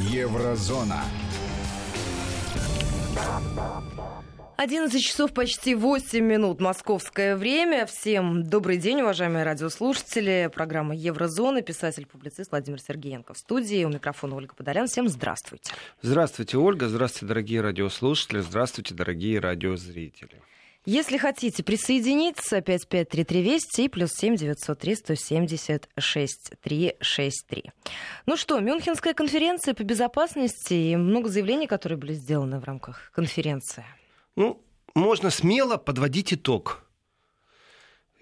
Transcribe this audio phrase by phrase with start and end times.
[0.00, 1.04] Еврозона.
[4.56, 7.84] 11 часов почти 8 минут московское время.
[7.84, 10.50] Всем добрый день, уважаемые радиослушатели.
[10.54, 13.84] Программа Еврозона, писатель-публицист Владимир Сергеенко в студии.
[13.84, 14.86] У микрофона Ольга Подолян.
[14.86, 15.70] Всем здравствуйте.
[16.00, 16.88] Здравствуйте, Ольга.
[16.88, 18.40] Здравствуйте, дорогие радиослушатели.
[18.40, 20.40] Здравствуйте, дорогие радиозрители.
[20.86, 27.70] Если хотите присоединиться, 5533 Вести и плюс 7 903 176 363.
[28.24, 33.84] Ну что, Мюнхенская конференция по безопасности и много заявлений, которые были сделаны в рамках конференции.
[34.36, 34.62] Ну,
[34.94, 36.82] можно смело подводить итог.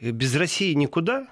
[0.01, 1.29] Без России никуда.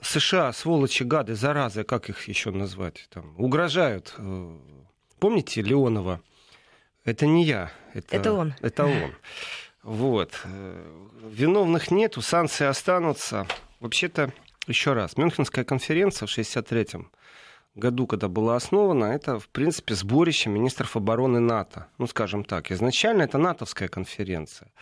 [0.00, 4.14] США, сволочи, гады, заразы, как их еще назвать, там, угрожают.
[4.16, 4.56] Э,
[5.18, 6.22] помните Леонова?
[7.04, 7.72] Это не я.
[7.94, 8.54] Это, это он.
[8.60, 9.12] Это он.
[9.82, 10.40] Вот.
[10.44, 10.84] Э,
[11.30, 13.46] виновных нету, санкции останутся.
[13.80, 14.32] Вообще-то,
[14.66, 17.10] еще раз, Мюнхенская конференция в 63-м
[17.78, 21.86] году, когда была основана, это, в принципе, сборище министров обороны НАТО.
[21.98, 24.72] Ну, скажем так, изначально это натовская конференция.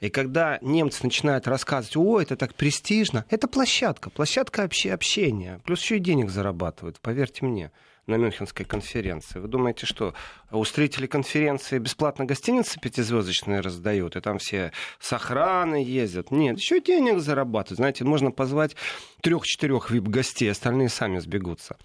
[0.00, 5.60] И когда немцы начинают рассказывать, о, это так престижно, это площадка, площадка общения.
[5.64, 7.72] Плюс еще и денег зарабатывают, поверьте мне
[8.06, 9.38] на Мюнхенской конференции.
[9.38, 10.14] Вы думаете, что
[10.50, 16.30] устроители конференции бесплатно гостиницы пятизвездочные раздают, и там все с охраной ездят?
[16.30, 17.78] Нет, еще денег зарабатывают.
[17.78, 18.76] Знаете, можно позвать
[19.22, 21.76] трех-четырех вип-гостей, остальные сами сбегутся.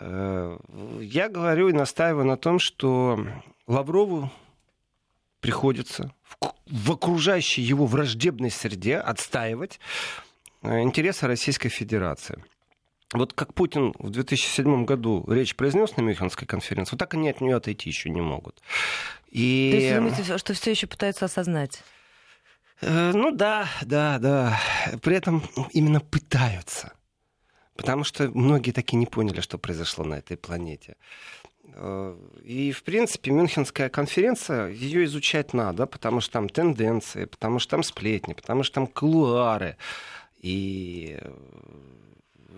[0.00, 0.58] Э,
[1.00, 3.26] я говорю и настаиваю на том, что
[3.66, 4.30] Лаврову
[5.40, 6.12] приходится
[6.66, 9.80] в окружающей его враждебной среде отстаивать
[10.62, 12.42] э, интересы Российской Федерации.
[13.12, 17.40] Вот как Путин в 2007 году речь произнес на Мюнхенской конференции, вот так они от
[17.40, 18.62] нее отойти еще не могут.
[19.30, 19.70] И...
[19.70, 21.82] То есть вы думаете, что все еще пытаются осознать?
[22.80, 24.60] Э, ну да, да, да.
[25.02, 26.92] При этом именно пытаются.
[27.76, 30.96] Потому что многие таки не поняли, что произошло на этой планете.
[31.74, 37.70] Э, и, в принципе, Мюнхенская конференция, ее изучать надо, потому что там тенденции, потому что
[37.70, 39.76] там сплетни, потому что там кулуары.
[40.38, 41.32] И э,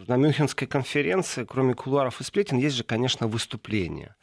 [0.07, 4.17] на Мюнхенской конференции, кроме кулуаров и сплетен, есть же, конечно, выступления.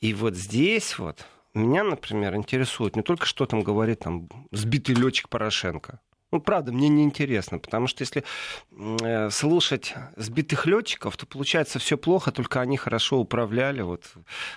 [0.00, 5.28] И вот здесь вот меня, например, интересует не только, что там говорит там сбитый летчик
[5.28, 6.00] Порошенко.
[6.32, 8.24] Ну, правда, мне не интересно, потому что если
[8.70, 13.82] э, слушать сбитых летчиков, то получается все плохо, только они хорошо управляли.
[13.82, 14.10] Вот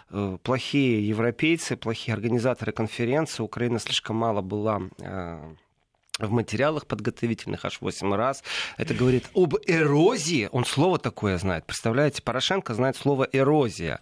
[0.09, 5.55] э, плохие европейцы, плохие организаторы конференции, Украина слишком мало была э,
[6.19, 8.43] в материалах подготовительных аж 8 раз.
[8.77, 10.47] Это говорит об эрозии.
[10.53, 11.65] Он слово такое знает.
[11.65, 13.99] Представляете, Порошенко знает слово эрозия.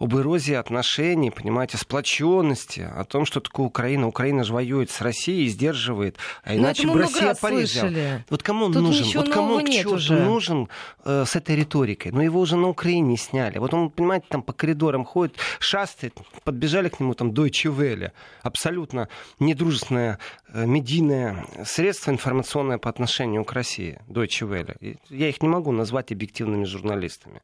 [0.00, 4.08] Об эрозии отношений, понимаете, сплоченности, о том, что такое Украина.
[4.08, 6.16] Украина же воюет с Россией и сдерживает.
[6.42, 8.24] А ну, иначе бы Россия порезала.
[8.30, 9.06] Вот кому он Тут нужен?
[9.14, 10.18] Вот кому к уже.
[10.18, 10.68] нужен
[11.04, 12.10] э, с этой риторикой?
[12.10, 13.58] Но его уже на Украине сняли.
[13.58, 18.10] Вот он, понимаете, там по коридорам ходит, шастает, подбежали к нему там Welle.
[18.42, 25.48] Абсолютно недружественная э, медийная средства информационные по отношению к России, Deutsche Welle, я их не
[25.48, 27.42] могу назвать объективными журналистами.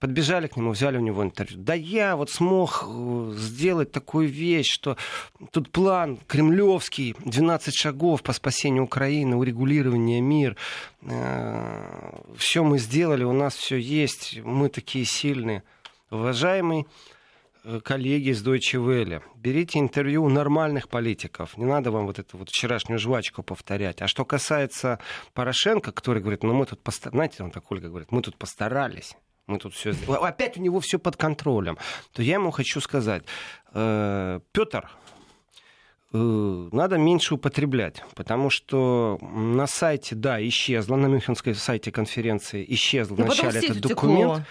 [0.00, 1.58] Подбежали к нему, взяли у него интервью.
[1.60, 4.96] Да я вот смог э, сделать такую вещь, что
[5.50, 10.56] тут план кремлевский, 12 шагов по спасению Украины, урегулирование мир.
[11.02, 15.62] Э, все мы сделали, у нас все есть, мы такие сильные.
[16.10, 16.86] Уважаемый
[17.82, 19.22] коллеги из Deutsche Welle.
[19.36, 21.56] Берите интервью у нормальных политиков.
[21.56, 24.02] Не надо вам вот эту вот вчерашнюю жвачку повторять.
[24.02, 24.98] А что касается
[25.32, 29.16] Порошенко, который говорит, ну мы тут постарались, знаете, он так Ольга говорит, мы тут постарались.
[29.46, 31.76] Мы тут все Опять у него все под контролем.
[32.12, 33.24] То я ему хочу сказать,
[33.74, 34.90] э, Петр,
[36.12, 43.16] э, надо меньше употреблять, потому что на сайте, да, исчезло, на Мюнхенской сайте конференции исчезл
[43.16, 44.32] Но вначале этот документ.
[44.32, 44.46] Текло.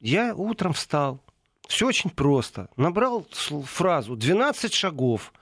[0.00, 1.22] Я утром встал,
[1.68, 2.68] все очень просто.
[2.76, 3.26] Набрал
[3.64, 5.32] фразу «12 шагов»,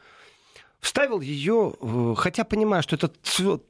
[0.80, 3.10] вставил ее, э, хотя понимаю, что это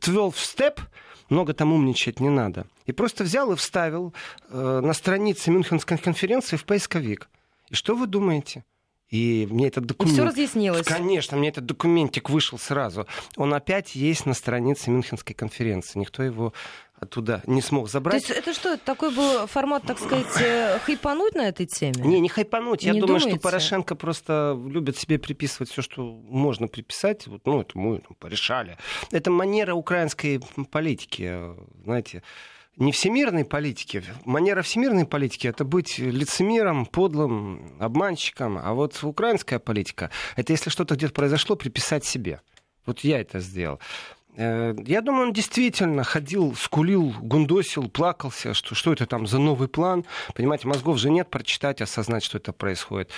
[0.01, 0.81] 12 степ,
[1.29, 2.67] много там умничать не надо.
[2.87, 4.13] И просто взял и вставил
[4.49, 7.29] э, на странице Мюнхенской конференции в поисковик.
[7.71, 8.65] И что вы думаете?
[9.09, 10.13] И мне этот документ...
[10.13, 10.87] И все разъяснилось.
[10.87, 13.07] Конечно, мне этот документик вышел сразу.
[13.37, 15.99] Он опять есть на странице Мюнхенской конференции.
[15.99, 16.55] Никто его
[17.03, 18.27] оттуда не смог забрать.
[18.27, 21.95] То есть это что, такой был формат, так сказать, э, хайпануть на этой теме?
[21.97, 22.85] Не, не хайпануть.
[22.85, 23.41] Я не думаю, думаете?
[23.41, 27.27] что Порошенко просто любит себе приписывать все, что можно приписать.
[27.27, 28.79] Вот, ну, это мы ну, порешали.
[29.11, 30.41] Это манера украинской
[30.71, 31.41] политики,
[31.85, 32.23] знаете
[32.77, 34.03] не всемирной политики.
[34.25, 38.59] Манера всемирной политики это быть лицемером, подлым, обманщиком.
[38.59, 42.41] А вот украинская политика это если что-то где-то произошло, приписать себе.
[42.87, 43.79] Вот я это сделал.
[44.37, 49.69] Э, я думаю, он действительно ходил, скулил, гундосил, плакался, что, что это там за новый
[49.69, 50.05] план.
[50.35, 53.11] Понимаете, мозгов же нет прочитать, осознать, что это происходит.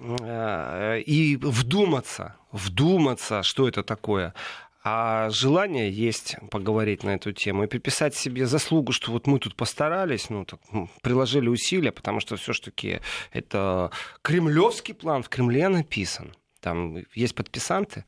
[0.00, 4.34] Э, и вдуматься, вдуматься, что это такое.
[4.82, 9.54] А желание есть поговорить на эту тему и приписать себе заслугу, что вот мы тут
[9.54, 10.60] постарались, ну, так,
[11.02, 13.00] приложили усилия, потому что все-таки
[13.32, 13.90] это
[14.22, 16.32] кремлевский план в Кремле написан.
[16.60, 18.06] Там есть подписанты,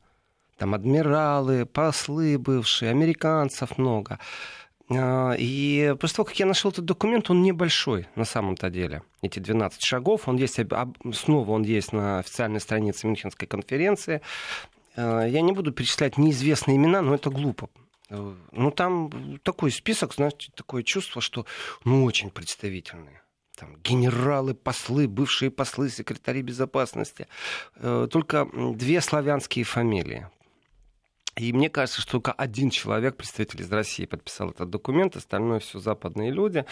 [0.63, 4.17] там адмиралы, послы бывшие, американцев много.
[4.89, 9.01] А, и после того, как я нашел этот документ, он небольшой на самом-то деле.
[9.21, 10.57] Эти 12 шагов, он есть,
[11.13, 14.21] снова он есть на официальной странице Мюнхенской конференции.
[14.95, 17.69] А, я не буду перечислять неизвестные имена, но это глупо.
[18.09, 21.45] А, ну, там такой список, знаете, такое чувство, что
[21.83, 23.21] ну, очень представительные
[23.57, 27.27] там, генералы, послы, бывшие послы, секретари безопасности.
[27.79, 30.27] Только две славянские фамилии.
[31.35, 35.79] И мне кажется, что только один человек, представитель из России, подписал этот документ, остальное все
[35.79, 36.63] западные люди.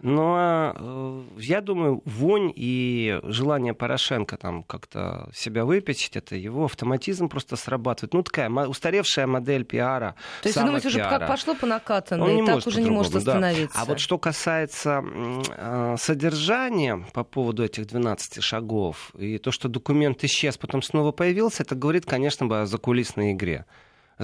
[0.00, 7.30] Но э, я думаю, вонь и желание Порошенко там как-то себя выпечить, это его автоматизм
[7.30, 8.12] просто срабатывает.
[8.12, 10.14] Ну, такая устаревшая модель пиара.
[10.42, 13.76] То есть вы думаете, уже как пошло по накатанной, и так уже не может остановиться?
[13.76, 13.82] Да.
[13.82, 20.22] А вот что касается э, содержания по поводу этих 12 шагов, и то, что документ
[20.24, 23.64] исчез, потом снова появился, это говорит, конечно, о закулисной игре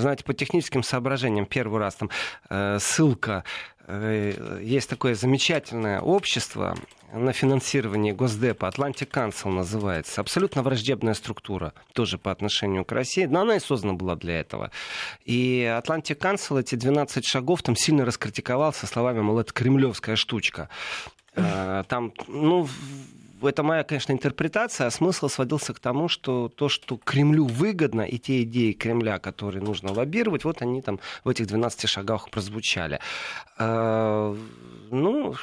[0.01, 2.11] знаете, по техническим соображениям, первый раз там
[2.51, 3.45] э, ссылка,
[3.87, 6.77] э, есть такое замечательное общество
[7.13, 13.41] на финансирование Госдепа, Atlantic Council называется, абсолютно враждебная структура, тоже по отношению к России, но
[13.41, 14.71] она и создана была для этого.
[15.25, 20.69] И Atlantic Council эти 12 шагов там сильно раскритиковал со словами, мол, это кремлевская штучка.
[21.35, 22.69] Э, там, ну,
[23.43, 28.19] это моя, конечно, интерпретация, а смысл сводился к тому, что то, что Кремлю выгодно, и
[28.19, 33.01] те идеи Кремля, которые нужно лоббировать, вот они там в этих 12 шагах прозвучали.
[33.59, 34.37] А,
[34.91, 35.35] ну,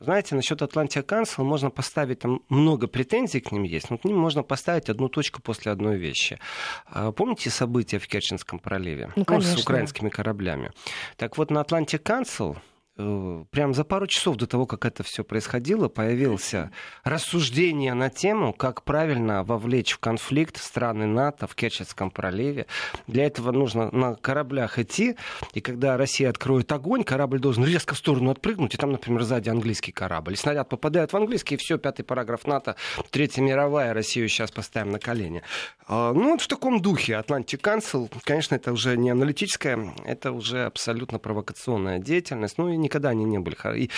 [0.00, 4.18] знаете, насчет Атлантия Council можно поставить там много претензий к ним есть, но к ним
[4.18, 6.38] можно поставить одну точку после одной вещи.
[6.86, 9.10] А, помните события в Керченском проливе?
[9.16, 9.52] Ну, конечно.
[9.52, 10.72] Ну, с украинскими кораблями.
[11.16, 12.56] Так вот, на Атлантик Council
[12.96, 16.70] прям за пару часов до того, как это все происходило, появился
[17.04, 22.66] рассуждение на тему, как правильно вовлечь в конфликт страны НАТО в Керченском проливе.
[23.06, 25.16] Для этого нужно на кораблях идти,
[25.52, 29.50] и когда Россия откроет огонь, корабль должен резко в сторону отпрыгнуть, и там, например, сзади
[29.50, 30.32] английский корабль.
[30.32, 32.76] И снаряд попадает в английский, и все, пятый параграф НАТО,
[33.10, 35.42] Третья мировая, Россию сейчас поставим на колени.
[35.86, 40.64] А, ну, вот в таком духе Atlantic Council, конечно, это уже не аналитическая, это уже
[40.64, 43.56] абсолютно провокационная деятельность, ну и никогда они не были.
[43.76, 43.90] И,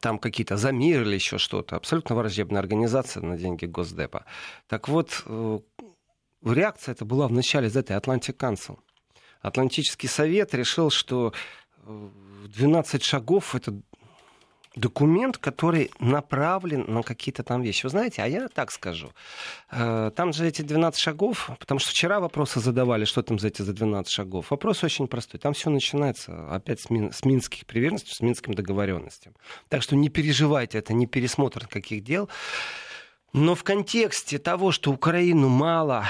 [0.00, 1.76] там какие-то за или еще что-то.
[1.76, 4.24] Абсолютно враждебная организация на деньги Госдепа.
[4.68, 5.58] Так вот, э,
[6.44, 8.78] реакция это была в начале из этой Atlantic Council.
[9.42, 11.32] Атлантический совет решил, что
[11.86, 13.80] 12 э, шагов это
[14.76, 17.84] документ, который направлен на какие-то там вещи.
[17.84, 19.12] Вы знаете, а я так скажу.
[19.70, 23.62] Э, там же эти 12 шагов, потому что вчера вопросы задавали, что там за эти
[23.62, 24.50] за 12 шагов.
[24.50, 25.40] Вопрос очень простой.
[25.40, 29.34] Там все начинается опять с, мин, с минских приверженностей, с минским договоренностям.
[29.68, 32.28] Так что не переживайте, это не пересмотр каких дел.
[33.32, 36.04] Но в контексте того, что Украину мало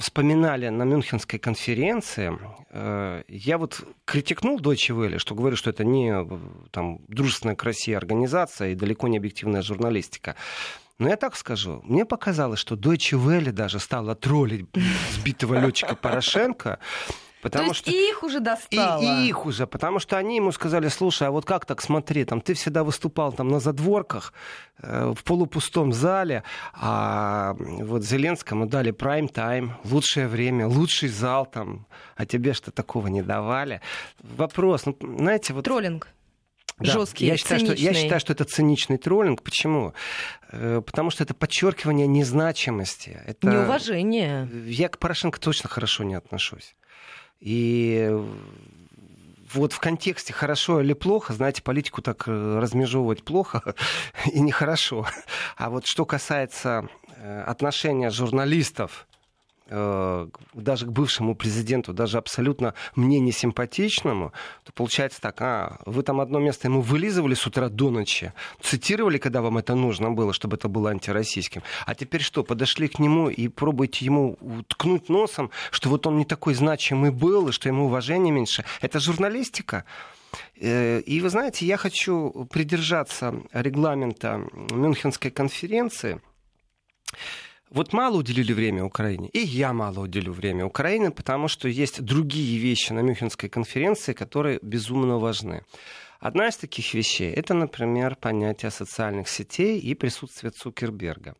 [0.00, 2.36] вспоминали на Мюнхенской конференции,
[2.70, 6.12] э, я вот критикнул Deutsche Welle, что говорю, что это не
[6.72, 10.34] там, дружественная к России организация и далеко не объективная журналистика.
[10.98, 14.66] Но я так скажу, мне показалось, что Deutsche Welle даже стала троллить
[15.12, 16.80] сбитого летчика Порошенко,
[17.42, 17.90] Потому То есть что...
[17.90, 19.02] и их уже достало.
[19.02, 22.24] И, и их уже, потому что они ему сказали, слушай, а вот как так, смотри,
[22.24, 24.32] там, ты всегда выступал там на задворках,
[24.82, 26.42] э, в полупустом зале,
[26.72, 33.22] а вот Зеленскому дали прайм-тайм, лучшее время, лучший зал там, а тебе что такого не
[33.22, 33.80] давали.
[34.20, 35.64] Вопрос, ну, знаете, вот...
[35.64, 36.08] Троллинг.
[36.78, 36.92] Да.
[36.92, 39.42] Жесткий, я считаю, что, я считаю, что это циничный троллинг.
[39.42, 39.94] Почему?
[40.52, 43.20] Э, потому что это подчеркивание незначимости.
[43.26, 43.48] Это...
[43.48, 44.48] Неуважение.
[44.66, 46.76] Я к Порошенко точно хорошо не отношусь.
[47.40, 48.10] И
[49.52, 53.74] вот в контексте хорошо или плохо, знаете, политику так э, размежевывать плохо
[54.32, 55.06] и нехорошо.
[55.56, 59.07] А вот что касается э, отношения журналистов
[59.68, 64.32] даже к бывшему президенту, даже абсолютно мне не симпатичному,
[64.64, 69.18] то получается так, а, вы там одно место ему вылизывали с утра до ночи, цитировали,
[69.18, 73.28] когда вам это нужно было, чтобы это было антироссийским, а теперь что, подошли к нему
[73.28, 77.86] и пробуете ему ткнуть носом, что вот он не такой значимый был, и что ему
[77.86, 78.64] уважения меньше.
[78.80, 79.84] Это журналистика?
[80.60, 86.20] Э, и вы знаете, я хочу придержаться регламента Мюнхенской конференции,
[87.70, 92.58] Вот мало уделили время Украине, и я мало уделю время Украине, потому что есть другие
[92.58, 95.64] вещи на Мюнхенской конференции, которые безумно важны.
[96.18, 101.34] Одна из таких вещей это, например, понятие социальных сетей и присутствие Цукерберга.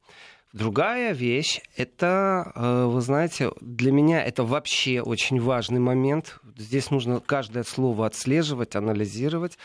[0.52, 6.38] Другая вещь, это, э, вы знаете, для меня это вообще очень важный момент.
[6.56, 9.58] Здесь нужно каждое слово отслеживать, анализировать,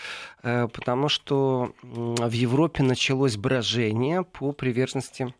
[0.43, 5.33] э, потому что в Европе началось брожение по приверженности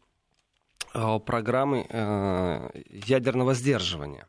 [1.26, 4.28] программы ядерного сдерживания.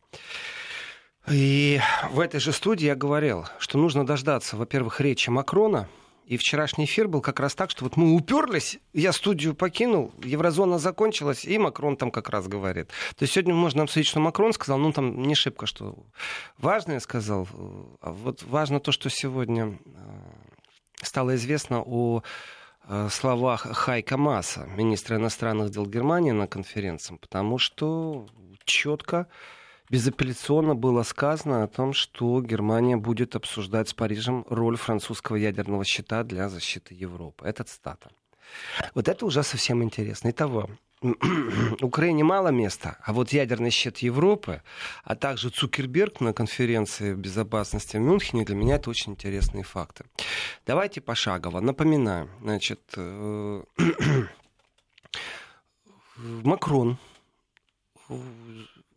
[1.29, 1.81] И
[2.11, 5.89] в этой же студии я говорил, что нужно дождаться, во-первых, речи Макрона,
[6.27, 10.79] и вчерашний эфир был как раз так, что вот мы уперлись, я студию покинул, еврозона
[10.79, 12.89] закончилась, и Макрон там как раз говорит.
[13.17, 15.97] То есть сегодня можно обсудить, что Макрон сказал, ну там не шибко, что
[16.59, 17.47] важное сказал.
[18.01, 19.99] А вот важно то, что сегодня э,
[21.03, 22.23] стало известно о э,
[23.11, 28.27] словах Хайка Маса, министра иностранных дел Германии на конференции, потому что
[28.65, 29.27] четко
[29.91, 36.25] безапелляционно было сказано о том, что Германия будет обсуждать с Парижем роль французского ядерного щита
[36.25, 37.47] для защиты Европы.
[37.47, 38.11] Это цитата.
[38.95, 40.31] Вот это уже совсем интересно.
[40.31, 40.69] Итого,
[41.83, 44.63] Украине мало места, а вот ядерный щит Европы,
[45.05, 50.05] а также Цукерберг на конференции безопасности в Мюнхене, для меня это очень интересные факты.
[50.67, 51.61] Давайте пошагово.
[51.61, 53.63] Напоминаю, значит, э,
[56.17, 56.99] Макрон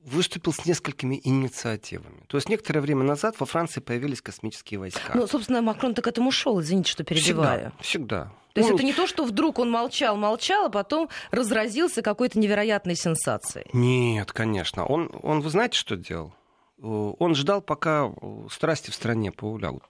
[0.08, 2.24] выступил с несколькими инициативами.
[2.28, 5.12] То есть некоторое время назад во Франции появились космические войска.
[5.14, 7.74] Ну, собственно, Макрон так к этому шел, извините, что перебиваю.
[7.82, 8.32] Всегда, всегда.
[8.54, 12.40] То есть ну, это не то, что вдруг он молчал, молчал, а потом разразился какой-то
[12.40, 13.68] невероятной сенсацией.
[13.74, 14.86] Нет, конечно.
[14.86, 16.34] Он, он вы знаете, что делал?
[16.82, 18.12] Он ждал, пока
[18.50, 19.84] страсти в стране поулягут.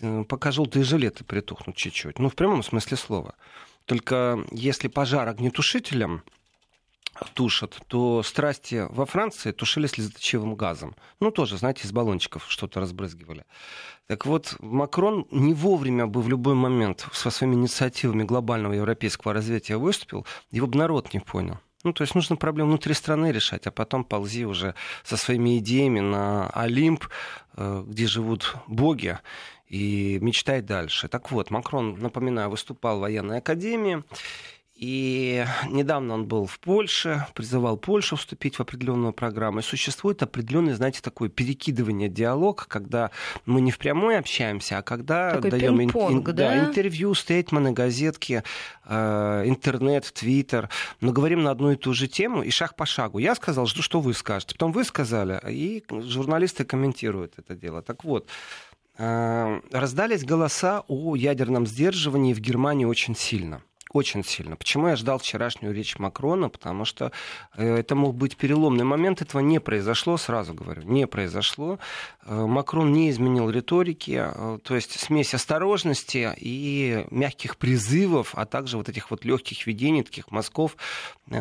[0.00, 2.18] Э, пока желтые жилеты притухнут чуть-чуть.
[2.18, 3.34] Ну, в прямом смысле слова.
[3.86, 6.22] Только если пожар огнетушителем
[7.34, 10.96] тушат, то страсти во Франции тушили слезоточивым газом.
[11.20, 13.44] Ну, тоже, знаете, из баллончиков что-то разбрызгивали.
[14.06, 19.76] Так вот, Макрон не вовремя бы в любой момент со своими инициативами глобального европейского развития
[19.76, 21.58] выступил, его бы народ не понял.
[21.84, 26.00] Ну, то есть нужно проблему внутри страны решать, а потом ползи уже со своими идеями
[26.00, 27.04] на Олимп,
[27.56, 29.18] э, где живут боги,
[29.68, 31.08] и мечтай дальше.
[31.08, 34.02] Так вот, Макрон, напоминаю, выступал в военной академии,
[34.76, 39.60] и недавно он был в Польше, призывал Польшу вступить в определенную программу.
[39.60, 43.10] И существует определенный, знаете, такое перекидывание диалог, когда
[43.46, 46.32] мы не впрямую общаемся, а когда Такой даем ин- ин- да?
[46.32, 48.42] Да, интервью, стейтмены, газетки,
[48.84, 50.68] э, интернет, твиттер,
[51.00, 53.18] но говорим на одну и ту же тему и шаг по шагу.
[53.18, 57.80] Я сказал, что, что вы скажете, потом вы сказали, и журналисты комментируют это дело.
[57.80, 58.28] Так вот,
[58.98, 63.62] э, раздались голоса о ядерном сдерживании в Германии очень сильно
[63.96, 64.56] очень сильно.
[64.56, 66.48] Почему я ждал вчерашнюю речь Макрона?
[66.48, 67.12] Потому что
[67.56, 69.22] э, это мог быть переломный момент.
[69.22, 71.78] Этого не произошло, сразу говорю, не произошло.
[72.24, 78.76] Э, Макрон не изменил риторики, э, то есть смесь осторожности и мягких призывов, а также
[78.76, 80.76] вот этих вот легких видений, таких мазков,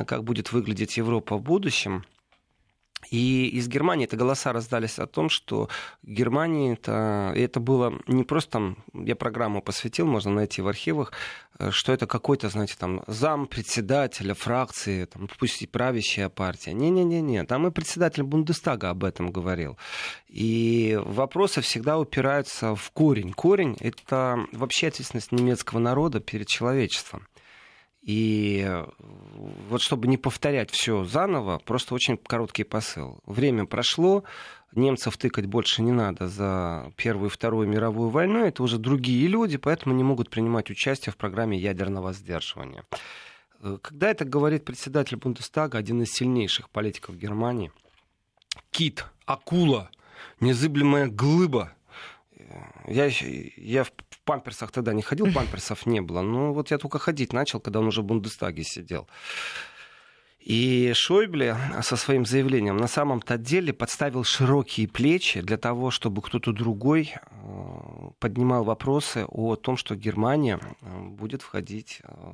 [0.08, 2.06] как будет выглядеть Европа в будущем.
[3.12, 5.70] И из Германии это голоса раздались о том, что
[6.04, 11.12] Германии это, это было не просто там, я программу посвятил, можно найти в архивах,
[11.60, 16.74] э, что это какой-то, знаете, там зам председателя фракции, там, пусть и правящая партия.
[16.74, 19.78] Не-не-не-не, там и председатель Бундестага об этом говорил.
[20.28, 23.34] И вопросы всегда упираются в корень.
[23.34, 27.28] Корень— это вообще ответственность немецкого народа перед человечеством.
[28.06, 28.86] И э,
[29.68, 33.18] вот чтобы не повторять все заново, просто очень короткий посыл.
[33.26, 34.24] Время прошло,
[34.74, 39.58] немцев тыкать больше не надо за Первую и Вторую мировую войну, это уже другие люди,
[39.58, 42.84] поэтому не могут принимать участие в программе ядерного сдерживания.
[43.62, 47.72] Э, когда это говорит председатель Бундестага, один из сильнейших политиков Германии,
[48.70, 49.90] кит, акула,
[50.40, 51.74] незыблемая глыба,
[52.88, 53.10] я,
[53.58, 53.92] я в
[54.26, 56.22] памперсах тогда не ходил, памперсов не было.
[56.22, 59.08] Но вот я только ходить начал, когда он уже в Бундестаге сидел.
[60.46, 66.52] И Шойбле со своим заявлением на самом-то деле подставил широкие плечи для того, чтобы кто-то
[66.52, 72.34] другой э, поднимал вопросы о том, что Германия э, будет входить э,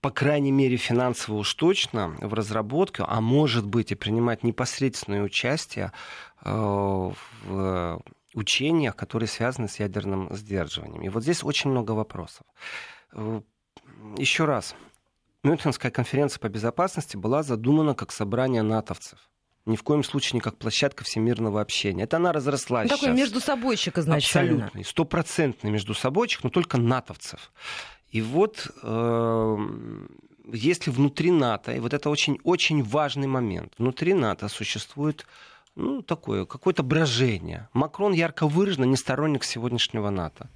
[0.00, 5.92] по крайней мере, финансово уж точно в разработку, а может быть и принимать непосредственное участие
[6.44, 7.14] в
[8.38, 11.02] учениях, которые связаны с ядерным сдерживанием.
[11.02, 12.46] И вот здесь очень много вопросов.
[13.12, 13.40] Э,
[14.16, 14.74] Еще раз,
[15.42, 19.18] Мюнхенская конференция по безопасности была задумана как собрание натовцев.
[19.66, 22.04] Ни в коем случае не как площадка всемирного общения.
[22.04, 22.90] Это она разрослась.
[22.90, 24.64] Ну, такой между собойчик изначально.
[24.64, 27.52] Абсолютный, стопроцентный между собойчик, но только натовцев.
[28.10, 29.56] И вот э,
[30.52, 35.26] если внутри НАТО, и вот это очень-очень важный момент, внутри НАТО существует
[35.78, 37.68] ну, такое, какое-то брожение.
[37.72, 40.50] Макрон ярко выраженно не сторонник сегодняшнего НАТО.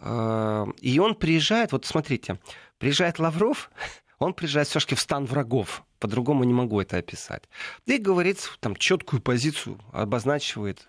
[0.00, 2.38] Э, и он приезжает, вот смотрите,
[2.78, 3.70] приезжает Лавров,
[4.18, 5.84] он приезжает все-таки в стан врагов.
[5.98, 7.42] По-другому не могу это описать.
[7.84, 10.88] И говорит там четкую позицию, обозначивает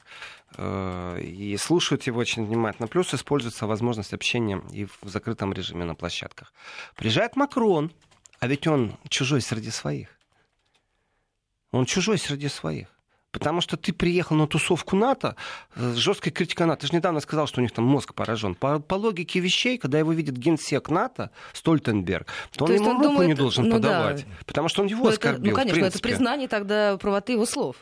[0.56, 2.88] э, и слушают его очень внимательно.
[2.88, 6.54] Плюс используется возможность общения и в закрытом режиме на площадках.
[6.96, 7.92] Приезжает Макрон,
[8.40, 10.08] а ведь он чужой среди своих.
[11.72, 12.88] Он чужой среди своих.
[13.40, 15.36] Потому что ты приехал на тусовку НАТО
[15.76, 16.82] с жесткой критикой НАТО.
[16.82, 18.54] Ты же недавно сказал, что у них там мозг поражен.
[18.56, 22.98] По, по логике вещей, когда его видит генсек НАТО, Стольтенберг, то, то он ему он
[22.98, 24.26] руку думает, не должен ну, подавать.
[24.26, 24.46] Да.
[24.46, 25.42] Потому что он его ну, оскорбил.
[25.42, 27.78] Это, ну, конечно, это признание тогда правоты его слов.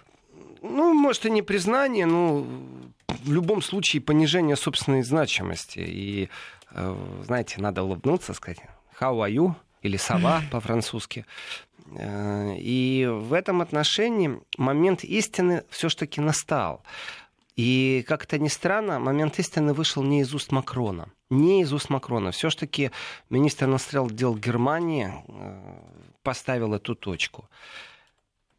[0.61, 2.45] Ну, может, и не признание, но
[3.07, 5.79] в любом случае понижение собственной значимости.
[5.79, 6.29] И,
[6.71, 6.95] э,
[7.25, 8.59] знаете, надо улыбнуться, сказать
[8.99, 11.25] «How are you?» или «Сова» по-французски.
[11.95, 16.83] Э, и в этом отношении момент истины все-таки настал.
[17.55, 21.09] И, как это ни странно, момент истины вышел не из уст Макрона.
[21.29, 22.31] Не из уст Макрона.
[22.31, 22.91] Все-таки
[23.29, 25.79] министр иностранных дел Германии э,
[26.21, 27.49] поставил эту точку.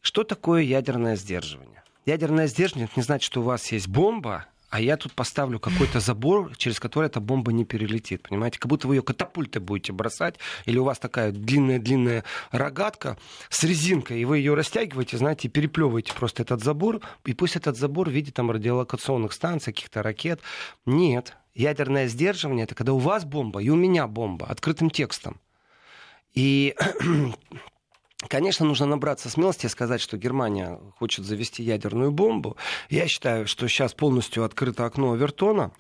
[0.00, 1.82] Что такое ядерное сдерживание?
[2.06, 6.00] Ядерное сдерживание это не значит, что у вас есть бомба, а я тут поставлю какой-то
[6.00, 8.28] забор, через который эта бомба не перелетит.
[8.28, 13.16] Понимаете, как будто вы ее катапультой будете бросать, или у вас такая длинная-длинная рогатка
[13.48, 18.08] с резинкой, и вы ее растягиваете, знаете, переплевываете просто этот забор, и пусть этот забор
[18.08, 20.40] в виде там радиолокационных станций, каких-то ракет.
[20.84, 21.36] Нет.
[21.54, 25.40] Ядерное сдерживание это когда у вас бомба и у меня бомба открытым текстом.
[26.34, 26.76] И
[28.26, 32.56] Конечно, нужно набраться смелости и сказать, что Германия хочет завести ядерную бомбу.
[32.90, 35.70] Я считаю, что сейчас полностью открыто окно Вертона.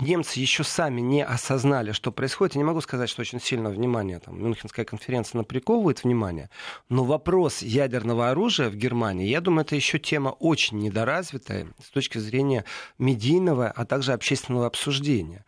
[0.00, 2.56] Немцы еще сами не осознали, что происходит.
[2.56, 6.50] Я не могу сказать, что очень сильно внимание, там, Мюнхенская конференция наприковывает внимание,
[6.88, 12.18] но вопрос ядерного оружия в Германии, я думаю, это еще тема очень недоразвитая с точки
[12.18, 12.64] зрения
[12.98, 15.44] медийного, а также общественного обсуждения.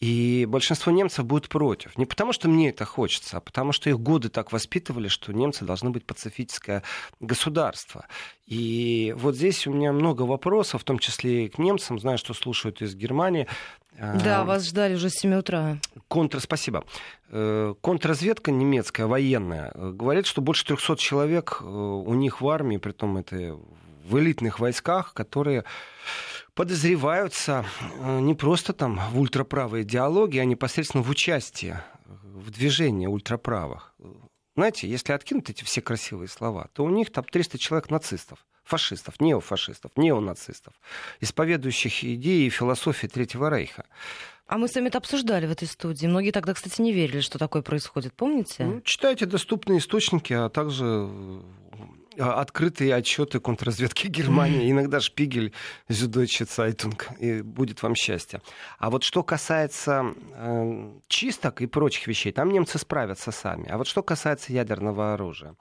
[0.00, 1.96] И большинство немцев будет против.
[1.96, 5.64] Не потому, что мне это хочется, а потому, что их годы так воспитывали, что немцы
[5.64, 6.82] должны быть пацифическое
[7.18, 8.06] государство.
[8.46, 11.98] И вот здесь у меня много вопросов, в том числе и к немцам.
[11.98, 13.46] Знаю, что слушают из Германии.
[13.98, 15.78] Да, вас ждали уже с 7 утра.
[16.08, 16.84] Контр, спасибо.
[17.30, 22.92] Э, контрразведка немецкая, военная, говорит, что больше 300 человек э, у них в армии, при
[22.92, 23.58] том это
[24.04, 25.64] в элитных войсках, которые
[26.56, 27.66] подозреваются
[28.00, 33.94] э, не просто там в ультраправой идеологии, а непосредственно в участии в движении ультраправых.
[34.56, 39.20] Знаете, если откинуть эти все красивые слова, то у них там 300 человек нацистов, фашистов,
[39.20, 40.72] неофашистов, неонацистов,
[41.20, 43.84] исповедующих идеи и философии Третьего Рейха.
[44.46, 46.06] А мы с вами это обсуждали в этой студии.
[46.06, 48.14] Многие тогда, кстати, не верили, что такое происходит.
[48.14, 48.64] Помните?
[48.64, 51.08] Ну, читайте доступные источники, а также
[52.18, 55.52] открытые отчеты контрразведки Германии, иногда Шпигель,
[55.88, 58.40] Süddeutsche Zeitung, и будет вам счастье.
[58.78, 63.68] А вот что касается э, чисток и прочих вещей, там немцы справятся сами.
[63.68, 65.54] А вот что касается ядерного оружия.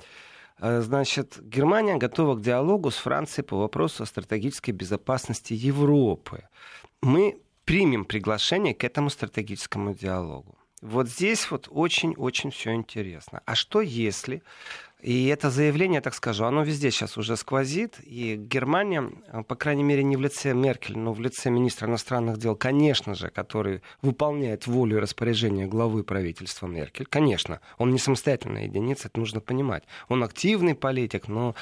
[0.59, 6.47] Э, значит, Германия готова к диалогу с Францией по вопросу о стратегической безопасности Европы.
[7.01, 10.57] Мы примем приглашение к этому стратегическому диалогу.
[10.81, 13.41] Вот здесь вот очень-очень все интересно.
[13.45, 14.43] А что если
[15.05, 17.99] и это заявление, так скажу, оно везде сейчас уже сквозит.
[18.03, 22.39] И Германия, э, по крайней мере, не в лице Меркель, но в лице министра иностранных
[22.39, 27.05] дел, конечно же, который выполняет волю и распоряжение главы правительства Меркель.
[27.05, 29.83] Конечно, он не самостоятельная единица, это нужно понимать.
[30.09, 31.53] Он активный политик, но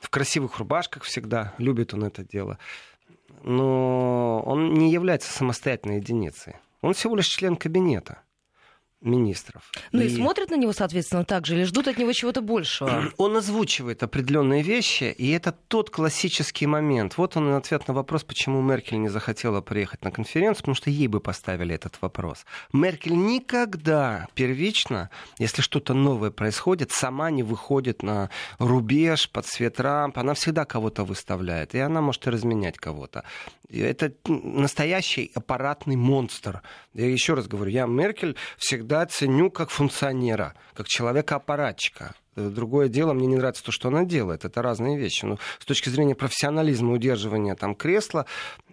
[0.00, 2.58] в красивых рубашках всегда любит он это дело.
[3.42, 6.54] Но он не является самостоятельной единицей.
[6.80, 8.22] Он всего лишь член кабинета
[9.06, 9.70] министров.
[9.92, 10.06] Ну и...
[10.06, 13.12] и смотрят на него, соответственно, так же, или ждут от него чего-то большего?
[13.16, 17.16] Он озвучивает определенные вещи, и это тот классический момент.
[17.16, 21.08] Вот он ответ на вопрос, почему Меркель не захотела приехать на конференцию, потому что ей
[21.08, 22.44] бы поставили этот вопрос.
[22.72, 30.18] Меркель никогда первично, если что-то новое происходит, сама не выходит на рубеж под свет рамп.
[30.18, 33.24] Она всегда кого-то выставляет, и она может и разменять кого-то.
[33.70, 36.62] Это настоящий аппаратный монстр.
[36.94, 42.14] Я еще раз говорю, я Меркель всегда ценю как функционера, как человека-аппаратчика.
[42.36, 44.44] Другое дело, мне не нравится то, что она делает.
[44.44, 45.24] Это разные вещи.
[45.24, 48.26] Но с точки зрения профессионализма удерживания там кресла,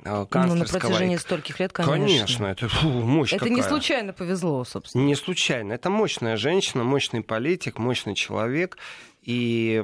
[0.03, 0.45] канцлерского...
[0.45, 1.97] Ну, на протяжении стольких лет, конечно.
[1.97, 3.55] Конечно, это фу, мощь Это какая.
[3.55, 5.03] не случайно повезло, собственно.
[5.03, 5.71] Не случайно.
[5.73, 8.77] Это мощная женщина, мощный политик, мощный человек.
[9.21, 9.81] И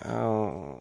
[0.00, 0.74] э,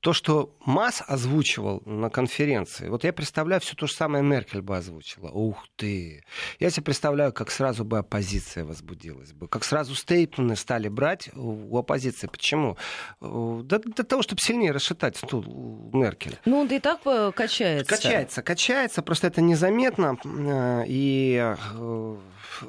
[0.00, 4.76] то, что Масс озвучивал на конференции, вот я представляю, все то же самое Меркель бы
[4.76, 5.28] озвучила.
[5.28, 6.24] Ух ты!
[6.58, 11.76] Я себе представляю, как сразу бы оппозиция возбудилась бы, как сразу стейтмены стали брать у
[11.76, 12.26] оппозиции.
[12.26, 12.76] Почему?
[13.20, 15.44] Для, для того, чтобы сильнее расшатать стул
[15.92, 16.38] Меркель.
[16.46, 17.00] Ну, он и так
[17.34, 17.94] качается.
[17.94, 20.16] Качается, качается, просто это незаметно.
[20.24, 22.16] Э, и э,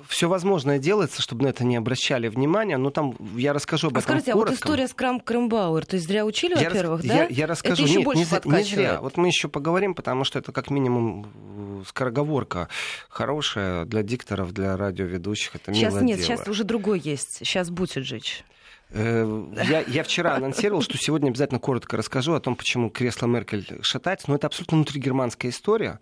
[0.08, 2.78] все возможное делается, чтобы на это не обращали внимания.
[2.78, 4.50] Но там я расскажу об а этом скажите, коротко.
[4.50, 7.13] а вот история с Крам Крымбауэр, то есть зря учили, во-первых, да?
[7.13, 7.74] Я, я расскажу.
[7.74, 9.02] Это еще Нет, больше не, зря, не зря.
[9.02, 12.70] Вот мы еще поговорим, потому что это как минимум э, скороговорка
[13.10, 15.56] хорошая для дикторов, для радиоведущих.
[15.56, 16.28] Это сейчас нет, дело.
[16.28, 17.38] сейчас уже другой есть.
[17.38, 18.44] Сейчас Бутиджич.
[18.92, 23.80] Э, я, я вчера анонсировал, что сегодня обязательно коротко расскажу о том, почему кресло Меркель
[23.82, 24.30] шатается.
[24.30, 26.00] Но это абсолютно внутригерманская история.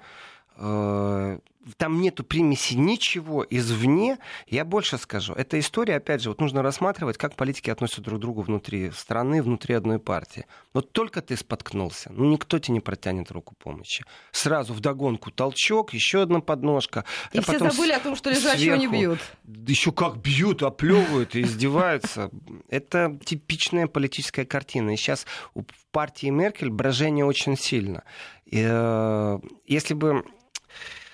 [1.78, 4.18] Там нету примеси ничего извне.
[4.48, 5.34] Я больше скажу.
[5.34, 9.42] Эта история, опять же, вот нужно рассматривать, как политики относятся друг к другу внутри страны,
[9.42, 10.46] внутри одной партии.
[10.74, 14.04] Вот только ты споткнулся, ну никто тебе не протянет руку помощи.
[14.32, 17.06] Сразу в догонку толчок, еще одна подножка.
[17.34, 19.20] И а все забыли о том, что лежачего не бьют.
[19.68, 22.30] Еще как бьют, оплевывают и издеваются.
[22.70, 24.92] Это типичная политическая картина.
[24.92, 28.04] И сейчас у партии Меркель брожение очень сильно.
[28.52, 30.24] Э, если бы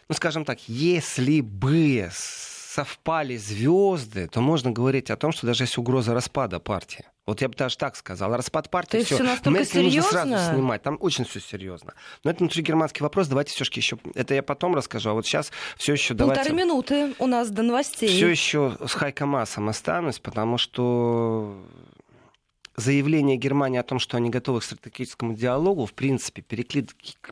[0.07, 5.77] ну, скажем так, если бы совпали звезды, то можно говорить о том, что даже есть
[5.77, 7.05] угроза распада партии.
[7.25, 8.35] Вот я бы даже так сказал.
[8.35, 9.17] Распад партии, все.
[9.45, 10.83] Меркель нужно сразу снимать.
[10.83, 11.93] Там очень все серьезно.
[12.23, 13.27] Но это внутригерманский вопрос.
[13.27, 13.97] Давайте все-таки еще...
[14.13, 15.09] Это я потом расскажу.
[15.09, 16.53] А вот сейчас все еще Полторы давайте...
[16.53, 18.09] минуты у нас до новостей.
[18.09, 21.57] Все еще с Хайкомасом останусь, потому что
[22.77, 26.87] заявление Германии о том, что они готовы к стратегическому диалогу, в принципе, перекли...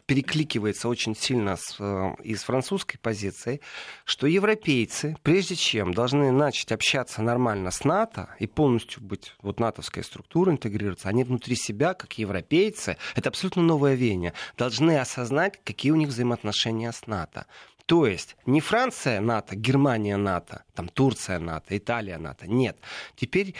[0.06, 3.62] перекликивается очень сильно с, э, и с французской позицией,
[4.06, 10.03] что европейцы, прежде чем должны начать общаться нормально с НАТО и полностью быть вот натовской
[10.03, 15.95] структурой интегрироваться, они внутри себя, как европейцы, это абсолютно новое веяние, должны осознать, какие у
[15.95, 17.45] них взаимоотношения с НАТО.
[17.86, 22.47] То есть не Франция НАТО, Германия НАТО, там Турция НАТО, Италия НАТО.
[22.47, 22.77] Нет.
[23.17, 23.56] Теперь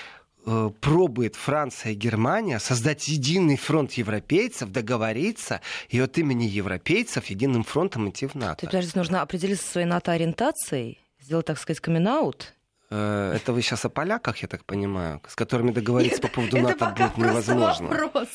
[0.82, 8.10] пробует Франция и Германия создать единый фронт европейцев, договориться и от имени европейцев единым фронтом
[8.10, 8.68] идти в НАТО.
[8.68, 12.63] То есть нужно определиться со своей НАТО-ориентацией, сделать, так сказать, камин Э,
[12.94, 17.18] это вы сейчас о поляках, я так понимаю, с которыми договориться по поводу НАТО будет
[17.18, 17.88] невозможно.
[17.88, 18.28] вопрос.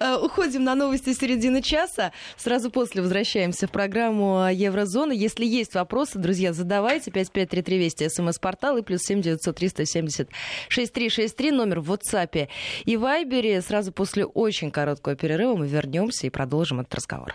[0.00, 2.12] Э, уходим на новости середины часа.
[2.36, 5.12] Сразу после возвращаемся в программу Еврозона.
[5.12, 7.10] Если есть вопросы, друзья, задавайте.
[7.10, 10.28] 5533 Вести, смс-портал и плюс 7 900 370
[10.68, 12.48] 6363, номер в WhatsApp
[12.84, 13.60] и Вайбере.
[13.62, 17.34] Сразу после очень короткого перерыва мы вернемся и продолжим этот разговор.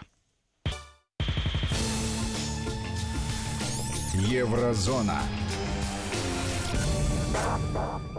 [4.13, 5.21] Еврозона.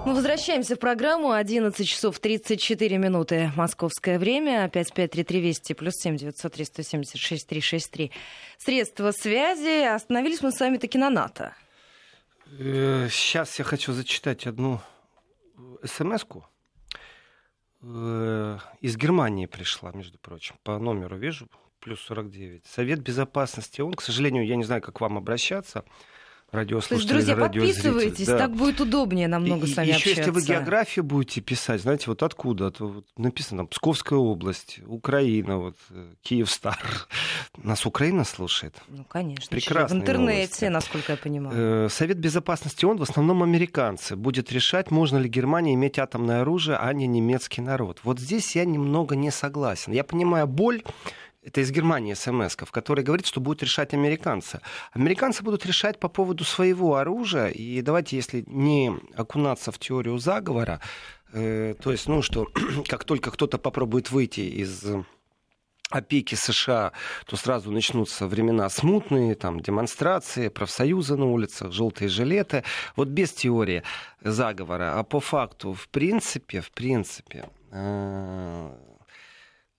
[0.08, 1.32] Мы возвращаемся в программу.
[1.32, 4.70] 11 часов 34 минуты московское время.
[4.70, 8.12] 5533 Вести плюс 7 903 176 363.
[8.56, 9.84] Средства связи.
[9.84, 11.54] Остановились мы с вами таки на НАТО.
[12.46, 14.80] Сейчас э, я хочу зачитать одну
[15.84, 16.46] смс-ку.
[17.82, 20.56] Э, из Германии пришла, между прочим.
[20.62, 21.48] По номеру вижу,
[21.80, 22.64] плюс 49.
[22.66, 25.84] Совет безопасности Он, К сожалению, я не знаю, как вам обращаться
[26.50, 28.38] радиослушатели, друзья, подписывайтесь, да.
[28.38, 30.20] так будет удобнее намного и, с вами еще, общаться.
[30.20, 32.70] если вы географию будете писать, знаете, вот откуда?
[32.70, 36.78] То вот написано там, Псковская область, Украина, вот э, Киевстар.
[37.56, 38.74] Нас Украина слушает?
[38.88, 39.48] Ну, конечно.
[39.50, 39.96] Прекрасно.
[39.96, 40.64] В интернете, новости.
[40.64, 41.86] насколько я понимаю.
[41.86, 46.78] Э, Совет Безопасности ООН в основном американцы будет решать, можно ли Германия иметь атомное оружие,
[46.78, 48.00] а не немецкий народ.
[48.04, 49.92] Вот здесь я немного не согласен.
[49.92, 50.82] Я понимаю боль
[51.42, 54.60] это из Германии смс в которой говорит, что будут решать американцы.
[54.92, 60.80] Американцы будут решать по поводу своего оружия, и давайте, если не окунаться в теорию заговора,
[61.32, 62.48] э, то есть, ну, что
[62.88, 64.84] как только кто-то попробует выйти из
[65.90, 66.92] опеки США,
[67.26, 72.64] то сразу начнутся времена смутные, там демонстрации, профсоюзы на улицах, желтые жилеты.
[72.96, 73.82] Вот без теории
[74.20, 78.70] заговора, а по факту, в принципе, в принципе, э,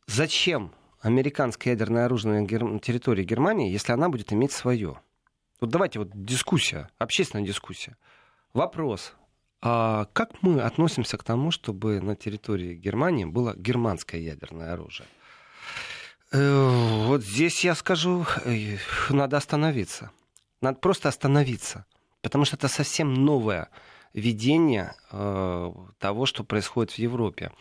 [0.07, 4.99] зачем американское ядерное оружие на территории Германии, если она будет иметь свое?
[5.59, 7.97] Вот давайте вот дискуссия, общественная дискуссия.
[8.53, 9.13] Вопрос.
[9.61, 15.07] А как мы относимся к тому, чтобы на территории Германии было германское ядерное оружие?
[16.31, 18.77] Э, вот здесь я скажу, э,
[19.09, 20.11] надо остановиться.
[20.61, 21.85] Надо просто остановиться.
[22.21, 23.69] Потому что это совсем новое
[24.13, 27.51] видение э, того, что происходит в Европе.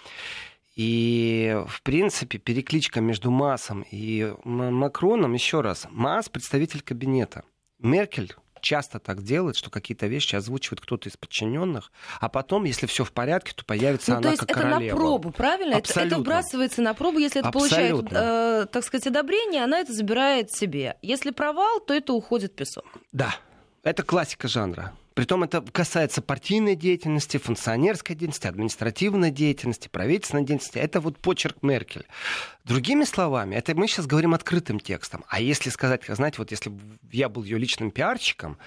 [0.78, 7.42] И, в принципе, перекличка между Массом и Макроном, еще раз, Масс представитель кабинета.
[7.80, 13.02] Меркель часто так делает, что какие-то вещи озвучивает кто-то из подчиненных, а потом, если все
[13.02, 14.94] в порядке, то появится ну, она то есть как это королева.
[14.94, 15.74] на пробу, правильно?
[15.74, 18.08] Это, это вбрасывается на пробу, если это Абсолютно.
[18.08, 20.96] получает, э, так сказать, одобрение, она это забирает себе.
[21.02, 22.84] Если провал, то это уходит в песок.
[23.10, 23.34] Да,
[23.82, 24.92] это классика жанра.
[25.18, 30.78] Притом это касается партийной деятельности, функционерской деятельности, административной деятельности, правительственной деятельности.
[30.78, 32.06] Это вот почерк Меркель.
[32.62, 35.24] Другими словами, это мы сейчас говорим открытым текстом.
[35.26, 38.58] А если сказать, знаете, вот если бы я был ее личным пиарщиком,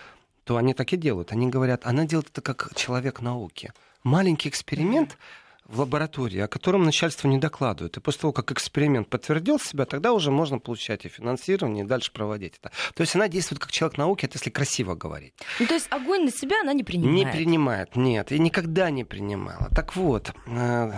[0.43, 1.31] то они так и делают.
[1.31, 3.71] Они говорят, она делает это как человек науки.
[4.03, 5.17] Маленький эксперимент,
[5.71, 7.97] в лаборатории, о котором начальство не докладывает.
[7.97, 12.11] И после того, как эксперимент подтвердил себя, тогда уже можно получать и финансирование, и дальше
[12.11, 12.71] проводить это.
[12.93, 15.33] То есть она действует как человек науки, это если красиво говорить.
[15.59, 17.25] Ну, то есть огонь на себя она не принимает?
[17.25, 19.69] Не принимает, нет, и никогда не принимала.
[19.73, 20.91] Так вот, э,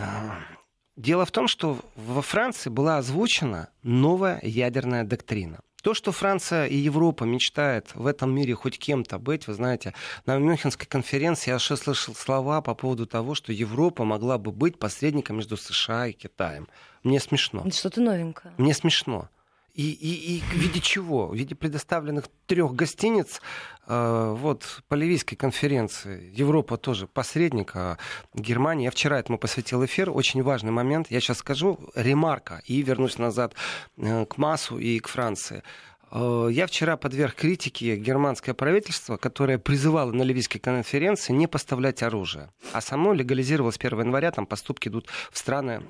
[0.96, 5.60] дело в том, что во Франции была озвучена новая ядерная доктрина.
[5.84, 9.94] То, что Франция и Европа мечтают в этом мире хоть кем-то быть, вы знаете,
[10.26, 14.80] на Мюнхенской конференции я уже слышал слова по поводу того, что Европа могла бы быть
[14.80, 16.70] посредником между США и Китаем.
[17.04, 17.70] Мне смешно.
[17.70, 18.54] Что-то новенькое.
[18.58, 19.28] Мне смешно.
[19.74, 21.28] И, и, и в виде чего?
[21.28, 23.42] В виде предоставленных трех гостиниц
[23.88, 26.32] вот по Ливийской конференции.
[26.34, 27.98] Европа тоже посредник, а
[28.34, 28.86] Германия.
[28.86, 30.10] Я вчера этому посвятил эфир.
[30.10, 31.08] Очень важный момент.
[31.10, 33.56] Я сейчас скажу ремарка и вернусь назад
[33.98, 35.64] э, к Массу и к Франции.
[36.12, 42.52] Э, я вчера подверг критике германское правительство, которое призывало на Ливийской конференции не поставлять оружие.
[42.72, 45.82] А само легализировало с 1 января, там поступки идут в страны,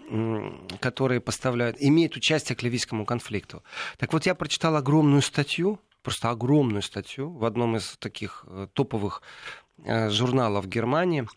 [0.79, 3.63] которые поставляют, имеют участие к ливийскому конфликту.
[3.97, 9.21] Так вот, я прочитал огромную статью, просто огромную статью в одном из таких э, топовых
[9.83, 11.27] э, журналов Германии,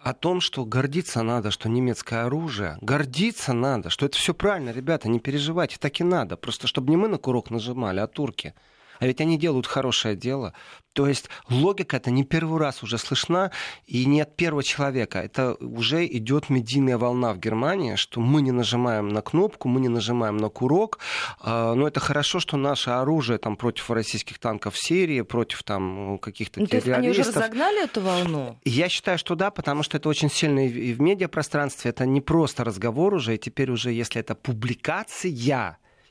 [0.00, 5.08] о том, что гордиться надо, что немецкое оружие, гордиться надо, что это все правильно, ребята,
[5.08, 6.36] не переживайте, так и надо.
[6.36, 8.54] Просто чтобы не мы на курок нажимали, а турки.
[9.00, 10.54] А ведь они делают хорошее дело.
[10.98, 13.52] То есть логика это не первый раз уже слышна,
[13.86, 15.20] и не от первого человека.
[15.20, 19.88] Это уже идет медийная волна в Германии, что мы не нажимаем на кнопку, мы не
[19.88, 20.98] нажимаем на курок.
[21.40, 26.18] А, но это хорошо, что наше оружие там, против российских танков в Сирии, против там,
[26.18, 26.84] каких-то ну, террористов.
[26.84, 28.58] То есть они уже разогнали эту волну?
[28.64, 31.92] Я считаю, что да, потому что это очень сильно и в медиапространстве.
[31.92, 35.30] Это не просто разговор уже, и теперь уже, если это публикация,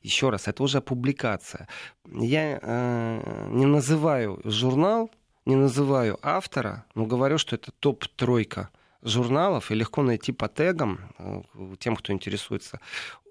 [0.03, 1.67] еще раз, это уже публикация.
[2.05, 5.11] Я э, не называю журнал,
[5.45, 8.69] не называю автора, но говорю, что это топ-тройка
[9.01, 11.41] журналов, и легко найти по тегам, э,
[11.79, 12.79] тем, кто интересуется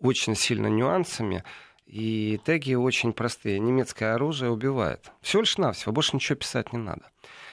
[0.01, 1.45] очень сильно нюансами.
[1.87, 3.61] И теги очень простые.
[3.61, 5.13] Немецкое оружие убивает.
[5.23, 7.11] Всего лишь навсего, больше ничего писать не надо.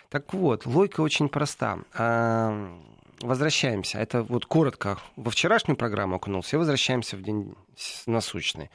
[0.10, 1.80] Так вот, логика очень проста.
[1.93, 2.76] А,
[3.21, 3.99] возвращаемся.
[3.99, 7.54] Это вот коротко во вчерашнюю программу окунулся, и возвращаемся в день
[8.08, 8.71] насущный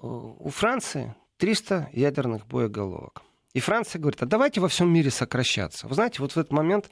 [0.00, 3.22] у Франции 300 ядерных боеголовок.
[3.54, 5.88] И Франция говорит, а давайте во всем мире сокращаться.
[5.88, 6.90] Вы знаете, вот в этот момент,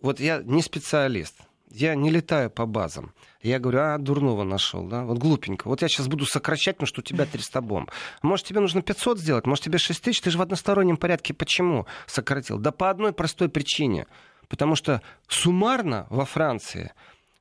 [0.00, 1.34] вот я не специалист,
[1.70, 3.14] я не летаю по базам.
[3.40, 5.68] Я говорю, а, дурного нашел, да, вот глупенько.
[5.68, 7.90] Вот я сейчас буду сокращать, потому что у тебя 300 бомб.
[8.20, 11.86] Может, тебе нужно 500 сделать, может, тебе 6 тысяч, ты же в одностороннем порядке почему
[12.06, 12.58] сократил?
[12.58, 14.06] Да по одной простой причине.
[14.48, 16.92] Потому что суммарно во Франции,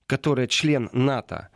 [0.08, 1.50] которая член НАТО,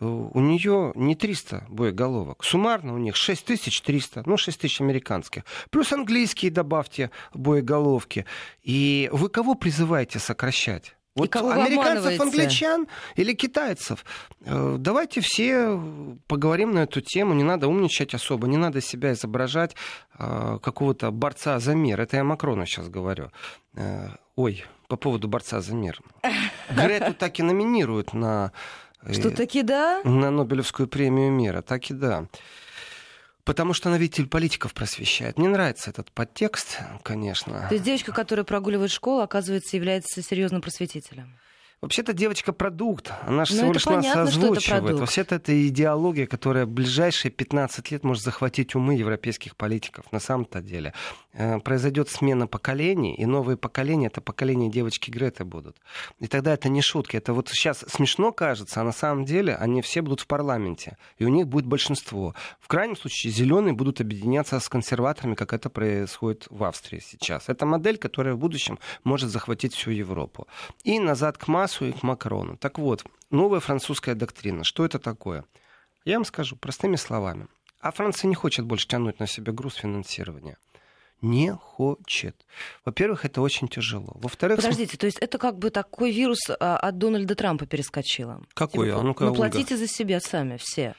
[0.00, 2.44] у нее не 300 боеголовок.
[2.44, 5.44] Суммарно у них 6300, ну, 6 тысяч американских.
[5.70, 8.24] Плюс английские добавьте боеголовки.
[8.62, 10.94] И вы кого призываете сокращать?
[11.16, 12.86] Вот и кого американцев, англичан
[13.16, 14.04] или китайцев.
[14.44, 15.78] Э, давайте все
[16.28, 17.34] поговорим на эту тему.
[17.34, 19.74] Не надо умничать особо, не надо себя изображать
[20.18, 22.00] э, какого-то борца за мир.
[22.00, 23.30] Это я Макрону сейчас говорю.
[23.74, 26.00] Э, ой, по поводу борца за мир.
[26.70, 28.52] Грету так и номинируют на
[29.10, 30.02] что таки да?
[30.04, 32.26] На Нобелевскую премию мира, так и да.
[33.44, 35.38] Потому что она, видите, политиков просвещает.
[35.38, 37.66] Мне нравится этот подтекст, конечно.
[37.68, 41.38] То есть девочка, которая прогуливает школу, оказывается, является серьезным просветителем.
[41.82, 43.10] Вообще-то девочка продукт.
[43.22, 44.98] Она же ну, всего лишь нас озвучивает.
[44.98, 50.04] Вообще-то это идеология, которая в ближайшие 15 лет может захватить умы европейских политиков.
[50.12, 50.92] На самом-то деле.
[51.32, 55.76] Э, произойдет смена поколений, и новые поколения, это поколение девочки Греты будут.
[56.18, 57.16] И тогда это не шутки.
[57.16, 60.98] Это вот сейчас смешно кажется, а на самом деле они все будут в парламенте.
[61.18, 62.34] И у них будет большинство.
[62.60, 67.48] В крайнем случае зеленые будут объединяться с консерваторами, как это происходит в Австрии сейчас.
[67.48, 70.46] Это модель, которая в будущем может захватить всю Европу.
[70.84, 72.56] И назад к массу Массу и к Макрону.
[72.56, 74.64] Так вот, новая французская доктрина.
[74.64, 75.44] Что это такое?
[76.04, 77.46] Я вам скажу простыми словами.
[77.80, 80.56] А Франция не хочет больше тянуть на себя груз финансирования.
[81.22, 82.34] Не хочет.
[82.84, 84.12] Во-первых, это очень тяжело.
[84.14, 84.56] Во-вторых...
[84.56, 88.42] Подождите, то есть это как бы такой вирус а, от Дональда Трампа перескочило?
[88.54, 88.88] Какой?
[88.88, 90.94] Типа, а ну-ка, ну, платите за себя сами, все.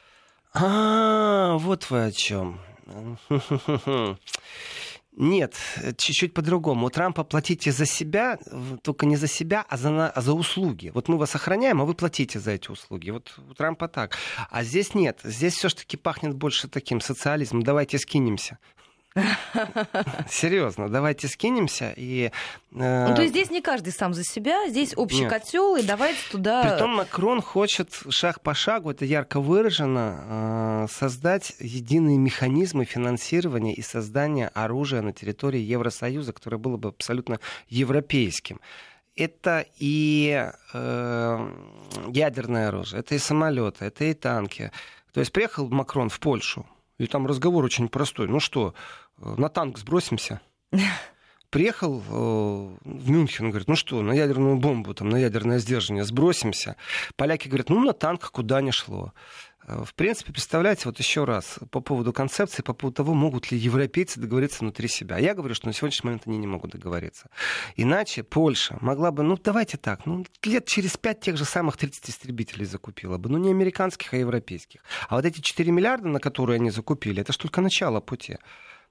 [0.54, 2.60] А, вот вы о чем.
[5.22, 5.56] Нет,
[5.98, 6.88] чуть-чуть по-другому.
[6.88, 8.40] У Трампа платите за себя,
[8.82, 10.90] только не за себя, а за, а за услуги.
[10.96, 13.12] Вот мы вас охраняем, а вы платите за эти услуги.
[13.12, 14.18] Вот у Трампа так.
[14.50, 15.20] А здесь нет.
[15.24, 17.62] Здесь все-таки пахнет больше таким социализмом.
[17.62, 18.58] Давайте скинемся.
[20.30, 22.32] Серьезно, давайте скинемся и.
[22.74, 23.08] Э...
[23.10, 25.30] Ну, то есть здесь не каждый сам за себя, здесь общий Нет.
[25.30, 26.64] котел, и давайте туда.
[26.64, 33.82] Притом Макрон хочет шаг по шагу, это ярко выражено, э, создать единые механизмы финансирования и
[33.82, 38.62] создания оружия на территории Евросоюза, которое было бы абсолютно европейским
[39.18, 41.54] это и э,
[42.08, 44.72] ядерное оружие, это и самолеты, это и танки.
[45.14, 46.66] То есть приехал Макрон в Польшу,
[46.98, 48.28] и там разговор очень простой.
[48.28, 48.74] Ну что,
[49.22, 50.42] на танк сбросимся?
[51.52, 56.78] Приехал э, в Мюнхен, говорит, ну что, на ядерную бомбу, там, на ядерное сдерживание сбросимся.
[57.18, 59.12] Поляки говорят, ну на танк куда ни шло.
[59.68, 63.58] Э, в принципе, представляете, вот еще раз, по поводу концепции, по поводу того, могут ли
[63.58, 65.18] европейцы договориться внутри себя.
[65.18, 67.30] Я говорю, что на сегодняшний момент они не могут договориться.
[67.76, 72.10] Иначе Польша могла бы, ну давайте так, ну лет через пять тех же самых 30
[72.10, 73.30] истребителей закупила бы.
[73.30, 74.82] Ну не американских, а европейских.
[75.10, 78.38] А вот эти 4 миллиарда, на которые они закупили, это же только начало пути.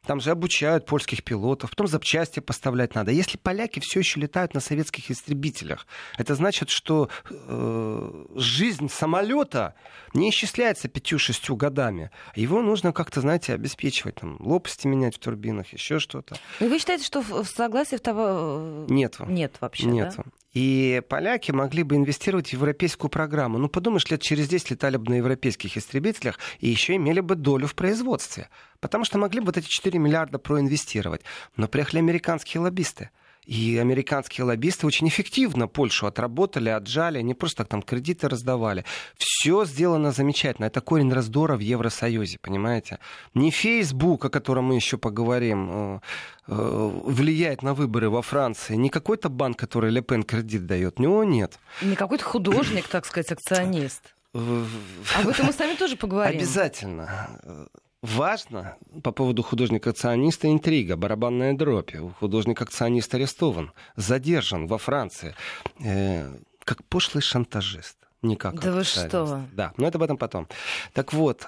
[0.06, 3.10] Там же обучают польских пилотов, потом запчасти поставлять надо.
[3.10, 5.86] Если поляки все еще летают на советских истребителях,
[6.16, 9.74] это значит, что э, жизнь самолета
[10.14, 12.10] не исчисляется пятью-шестью годами.
[12.34, 16.36] Его нужно как-то, знаете, обеспечивать, там, лопасти менять в турбинах, еще что-то.
[16.60, 18.24] И вы считаете, что в согласии в того...
[18.26, 19.18] Э, Нет.
[19.28, 20.14] Нет вообще, Нет.
[20.16, 20.24] Да?
[20.52, 23.58] И поляки могли бы инвестировать в европейскую программу.
[23.58, 27.68] Ну, подумаешь, лет через 10 летали бы на европейских истребителях и еще имели бы долю
[27.68, 28.48] в производстве.
[28.80, 31.22] Потому что могли бы вот эти 4 миллиарда проинвестировать.
[31.56, 33.10] Но приехали американские лоббисты.
[33.46, 38.84] И американские лоббисты очень эффективно Польшу отработали, отжали, не просто так там кредиты раздавали.
[39.16, 40.66] Все сделано замечательно.
[40.66, 42.98] Это корень раздора в Евросоюзе, понимаете?
[43.34, 46.00] Не Facebook, о котором мы еще поговорим, э,
[46.48, 51.58] э, влияет на выборы во Франции, не какой-то банк, который Лепен кредит дает, него нет.
[51.82, 54.14] Не какой-то художник, так сказать, акционист.
[54.32, 56.38] Об этом мы с вами тоже поговорим.
[56.38, 57.68] Обязательно
[58.02, 61.94] важно по поводу художника-акциониста интрига, барабанная дробь.
[62.18, 65.34] Художник-акционист арестован, задержан во Франции,
[65.82, 66.34] э,
[66.64, 67.96] как пошлый шантажист.
[68.22, 68.60] Никак.
[68.60, 69.46] Да вы что?
[69.52, 70.46] Да, но это об этом потом.
[70.92, 71.46] Так вот,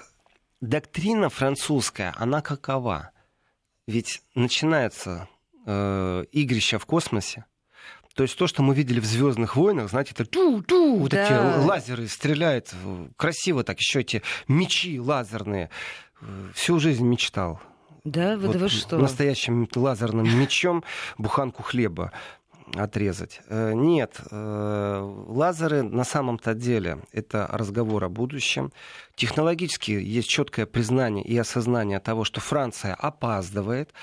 [0.59, 3.11] доктрина французская, она какова?
[3.85, 5.27] Ведь начинается
[5.65, 7.45] э, игрище в космосе,
[8.15, 11.25] то есть то, что мы видели в Звездных войнах, знаете, это ту-ту, вот да.
[11.25, 12.71] эти лазеры стреляют,
[13.17, 15.71] красиво так, еще эти мечи лазерные
[16.53, 17.59] всю жизнь мечтал.
[18.03, 18.97] Да, вы, вот вы что?
[18.97, 20.83] Настоящим лазерным мечом
[21.17, 22.11] буханку хлеба
[22.75, 23.41] отрезать.
[23.47, 28.71] Э, нет, э, лазеры на самом-то деле это разговор о будущем.
[29.15, 33.93] Технологически есть четкое признание и осознание того, что Франция опаздывает.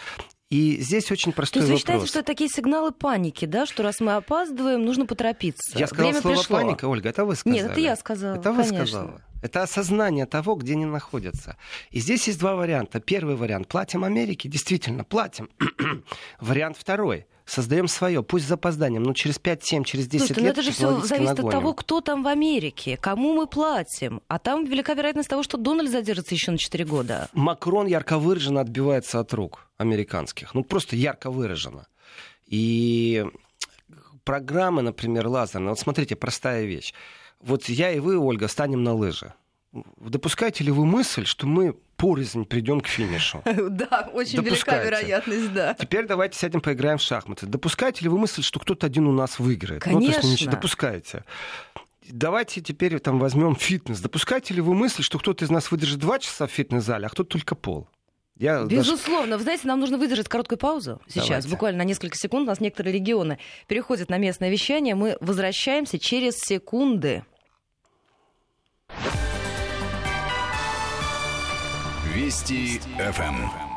[0.51, 1.87] И здесь очень простой То есть вы вопрос.
[1.87, 5.79] считаете, что это такие сигналы паники, да, что раз мы опаздываем, нужно поторопиться?
[5.79, 6.57] Я сказал Время слово пришло.
[6.57, 7.63] паника, Ольга, это вы сказали.
[7.63, 8.35] Нет, это я сказала.
[8.37, 8.87] Это вы конечно.
[8.87, 9.23] сказала.
[9.43, 11.57] Это осознание того, где они находятся.
[11.91, 13.01] И здесь есть два варианта.
[13.01, 13.69] Первый вариант.
[13.69, 15.49] Платим Америке, действительно, платим.
[16.41, 17.27] вариант второй.
[17.47, 20.45] Создаем свое, пусть с запозданием, но через 5-7, через 10 Слушайте, лет.
[20.45, 21.49] Но это же все зависит нагоним.
[21.49, 24.23] от того, кто там в Америке, кому мы платим.
[24.29, 27.29] А там велика вероятность того, что Дональд задержится еще на 4 года.
[27.33, 30.55] Макрон ярко выраженно отбивается от рук американских.
[30.55, 31.89] Ну, просто ярко выраженно.
[32.47, 33.27] И
[34.23, 35.71] программы, например, лазерные.
[35.71, 36.95] Вот смотрите, простая вещь
[37.41, 39.33] вот я и вы, Ольга, станем на лыжи.
[39.73, 43.43] Допускаете ли вы мысль, что мы порознь придем к финишу?
[43.71, 45.75] Да, очень велика вероятность, да.
[45.75, 47.47] Теперь давайте сядем поиграем в шахматы.
[47.47, 49.83] Допускаете ли вы мысль, что кто-то один у нас выиграет?
[49.83, 50.17] Конечно.
[50.17, 51.25] Ну, то есть, допускаете.
[52.09, 54.01] Давайте теперь там возьмем фитнес.
[54.01, 57.31] Допускаете ли вы мысль, что кто-то из нас выдержит два часа в фитнес-зале, а кто-то
[57.31, 57.89] только пол?
[58.37, 59.27] Я Безусловно.
[59.27, 59.37] Даже...
[59.37, 61.49] Вы знаете, нам нужно выдержать короткую паузу сейчас, Давайте.
[61.51, 62.45] буквально на несколько секунд.
[62.45, 64.95] У нас некоторые регионы переходят на местное вещание.
[64.95, 67.23] Мы возвращаемся через секунды.
[72.15, 73.71] Вести ФМ.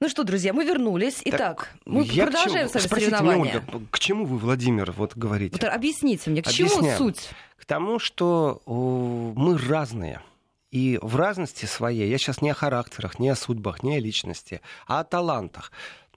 [0.00, 1.22] Ну что, друзья, мы вернулись.
[1.24, 3.52] Итак, так, мы продолжаем с вами Спросите соревнования.
[3.52, 5.56] Меня, Ольга, к чему вы, Владимир, вот говорите?
[5.58, 6.68] Вот объясните мне, к Объясняю.
[6.70, 7.30] чему суть?
[7.56, 10.20] К тому, что о, мы разные.
[10.70, 14.60] И в разности своей, я сейчас не о характерах, не о судьбах, не о личности,
[14.86, 15.70] а о талантах.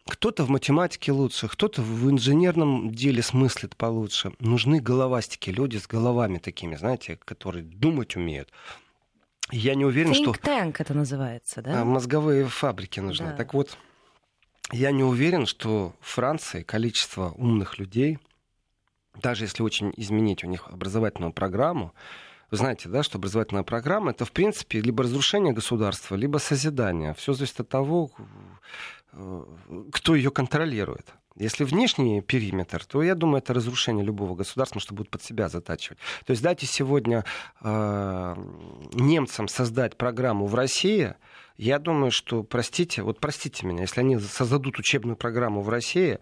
[0.09, 4.33] Кто-то в математике лучше, кто-то в инженерном деле смыслит получше.
[4.39, 8.51] Нужны головастики, люди с головами такими, знаете, которые думать умеют.
[9.51, 10.31] Я не уверен, Think что...
[10.31, 11.81] Tank это называется, да?
[11.81, 13.27] А, мозговые фабрики нужны.
[13.27, 13.33] Да.
[13.33, 13.77] Так вот,
[14.71, 18.19] я не уверен, что в Франции количество умных людей,
[19.15, 21.93] даже если очень изменить у них образовательную программу,
[22.51, 27.13] вы знаете, да, что образовательная программа это, в принципе, либо разрушение государства, либо созидание.
[27.13, 28.11] Все зависит от того,
[29.91, 31.13] кто ее контролирует.
[31.35, 35.99] Если внешний периметр, то я думаю, это разрушение любого государства, что будет под себя затачивать.
[36.25, 37.25] То есть дайте сегодня
[37.61, 38.35] э,
[38.93, 41.15] немцам создать программу в России,
[41.57, 46.19] я думаю, что, простите, вот простите меня, если они создадут учебную программу в России,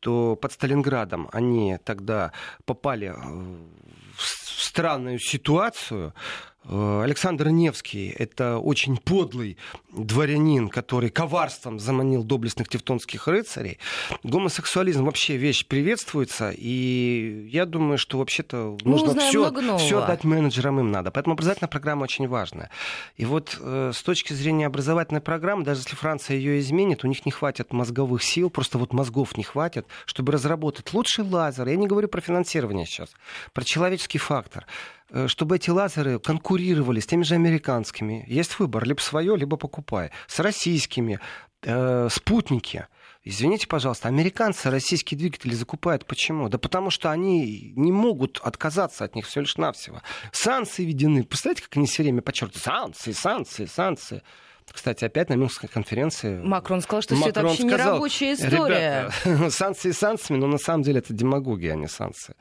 [0.00, 2.32] то под Сталинградом они тогда
[2.64, 9.56] попали в странную ситуацию, Э, Александр Невский— это очень подлый
[9.90, 13.78] дворянин, который коварством заманил доблестных тевтонских рыцарей.
[14.22, 20.80] Гомосексуализм вообще вещь приветствуется, и я думаю, что вообще-то Мы нужно все, все дать менеджерам
[20.80, 21.10] им надо.
[21.10, 22.70] Поэтому образовательная программа очень важная.
[23.16, 27.24] И вот э, с точки зрения образовательной программы, даже если Франция ее изменит, у них
[27.24, 31.66] не хватит мозговых сил, просто вот мозгов не хватит, чтобы разработать лучший лазер.
[31.66, 33.08] Я не говорю про финансирование сейчас,
[33.54, 38.24] про человеческий фактор Э, чтобы эти лазеры конкурировали с теми же американскими.
[38.26, 40.10] Есть выбор, либо свое, либо покупай.
[40.26, 41.20] С российскими,
[41.62, 42.86] э, спутники.
[43.24, 46.06] Извините, пожалуйста, американцы российские двигатели закупают.
[46.06, 46.48] Почему?
[46.48, 50.00] Да потому что они не могут отказаться от них все лишь навсего.
[50.32, 51.24] Санкции введены.
[51.24, 52.62] Представляете, как они все время подчеркивают?
[52.62, 54.22] Санкции, санкции, санкции.
[54.72, 56.40] Кстати, опять на Мюнхенской конференции...
[56.42, 59.10] Макрон сказал, что все это вообще сказал, не рабочая история.
[59.24, 62.34] Ребята, санкции санкциями, но на самом деле это демагогия, а не санкции.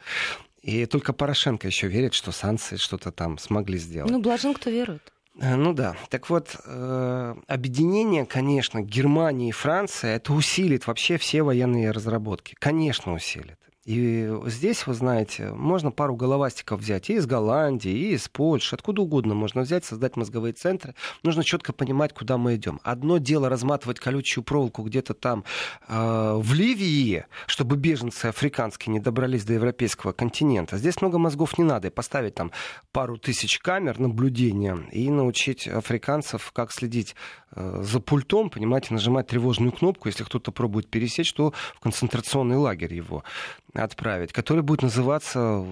[0.67, 4.11] И только Порошенко еще верит, что санкции что-то там смогли сделать.
[4.11, 5.13] Ну, блажен, кто верует.
[5.39, 5.95] Э, ну да.
[6.09, 12.53] Так вот, э, объединение, конечно, Германии и Франции, это усилит вообще все военные разработки.
[12.59, 13.57] Конечно, усилит.
[13.87, 19.01] И здесь, вы знаете, можно пару головастиков взять и из Голландии, и из Польши, откуда
[19.01, 20.93] угодно можно взять, создать мозговые центры.
[21.23, 22.81] Нужно четко понимать, куда мы идем.
[22.83, 25.45] Одно дело разматывать колючую проволоку где-то там
[25.87, 30.77] э, в Ливии, чтобы беженцы африканские не добрались до европейского континента.
[30.77, 31.87] Здесь много мозгов не надо.
[31.87, 32.51] И поставить там
[32.91, 37.15] пару тысяч камер наблюдения и научить африканцев, как следить
[37.55, 42.93] э, за пультом, понимаете, нажимать тревожную кнопку, если кто-то пробует пересечь, то в концентрационный лагерь
[42.93, 43.23] его
[43.83, 45.65] отправить, который будет называться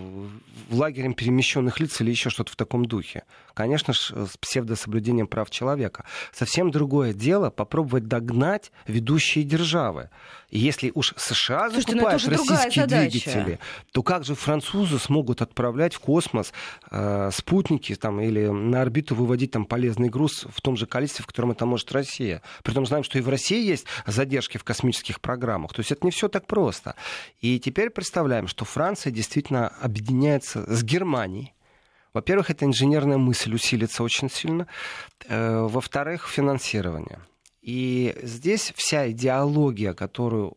[0.69, 3.23] лагерем перемещенных лиц или еще что-то в таком духе.
[3.55, 6.03] Конечно же, с псевдособлюдением прав человека.
[6.33, 10.09] Совсем другое дело попробовать догнать ведущие державы.
[10.49, 13.59] И если уж США Слушайте, ну закупают российские двигатели,
[13.93, 16.51] то как же французы смогут отправлять в космос
[16.91, 21.27] э, спутники там, или на орбиту выводить там полезный груз в том же количестве, в
[21.27, 22.41] котором это может Россия?
[22.61, 25.73] Притом знаем, что и в России есть задержки в космических программах.
[25.73, 26.95] То есть это не все так просто.
[27.39, 31.53] И теперь представляем, что Франция действительно объединяется с Германией.
[32.15, 34.67] Во-первых, эта инженерная мысль усилится очень сильно.
[35.27, 37.19] Э, во-вторых, финансирование.
[37.61, 40.55] И здесь вся идеология, которую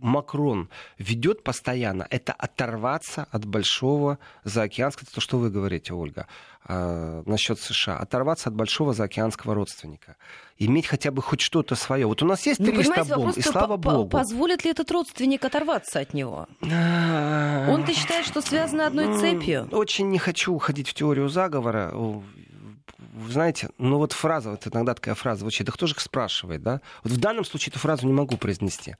[0.00, 0.68] Макрон
[0.98, 6.26] ведет постоянно, это оторваться от большого заокеанского, это то, что вы говорите, Ольга,
[6.68, 10.16] э, насчет США, оторваться от большого заокеанского родственника,
[10.58, 12.06] иметь хотя бы хоть что-то свое.
[12.06, 14.08] Вот у нас есть 300 ну, бомб, и слава богу.
[14.08, 16.46] Позволит ли этот родственник оторваться от него?
[16.62, 19.68] Он-то считает, что связано одной цепью.
[19.72, 21.92] Очень не хочу уходить в теорию заговора
[23.18, 26.62] вы знаете, ну вот фраза, вот иногда такая фраза звучит, да кто же их спрашивает,
[26.62, 26.80] да?
[27.02, 28.96] Вот в данном случае эту фразу не могу произнести,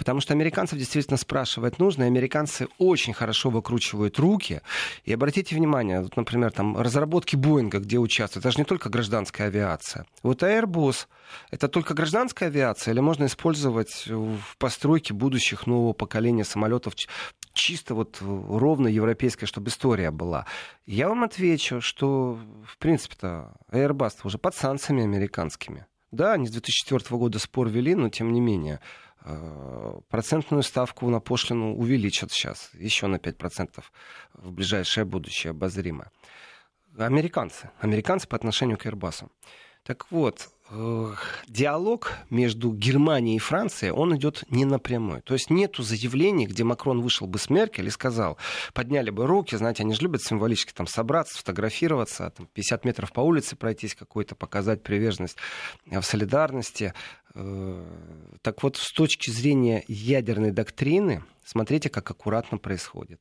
[0.00, 4.62] потому что американцев действительно спрашивать нужно, и американцы очень хорошо выкручивают руки.
[5.04, 9.48] И обратите внимание, вот, например, там разработки Боинга, где участвуют, это же не только гражданская
[9.48, 10.06] авиация.
[10.22, 11.06] Вот Airbus,
[11.50, 16.94] это только гражданская авиация, или можно использовать в постройке будущих нового поколения самолетов
[17.52, 20.46] чисто вот ровно европейская, чтобы история была.
[20.86, 25.84] Я вам отвечу, что, в принципе-то, Airbus уже под санкциями американскими.
[26.10, 28.80] Да, они с 2004 года спор вели, но тем не менее
[29.24, 33.82] э, процентную ставку на пошлину увеличат сейчас еще на 5%
[34.34, 36.10] в ближайшее будущее обозримо.
[36.98, 37.70] Американцы.
[37.78, 39.28] Американцы по отношению к Airbus.
[39.84, 40.50] Так вот,
[41.48, 45.20] диалог между Германией и Францией, он идет не напрямую.
[45.22, 48.38] То есть нету заявлений, где Макрон вышел бы с Меркель и сказал,
[48.72, 53.20] подняли бы руки, знаете, они же любят символически там собраться, сфотографироваться, там, 50 метров по
[53.20, 55.38] улице пройтись какой-то, показать приверженность
[55.86, 56.94] в солидарности.
[57.34, 57.84] Э,
[58.42, 63.20] так вот, с точки зрения ядерной доктрины, смотрите, как аккуратно происходит.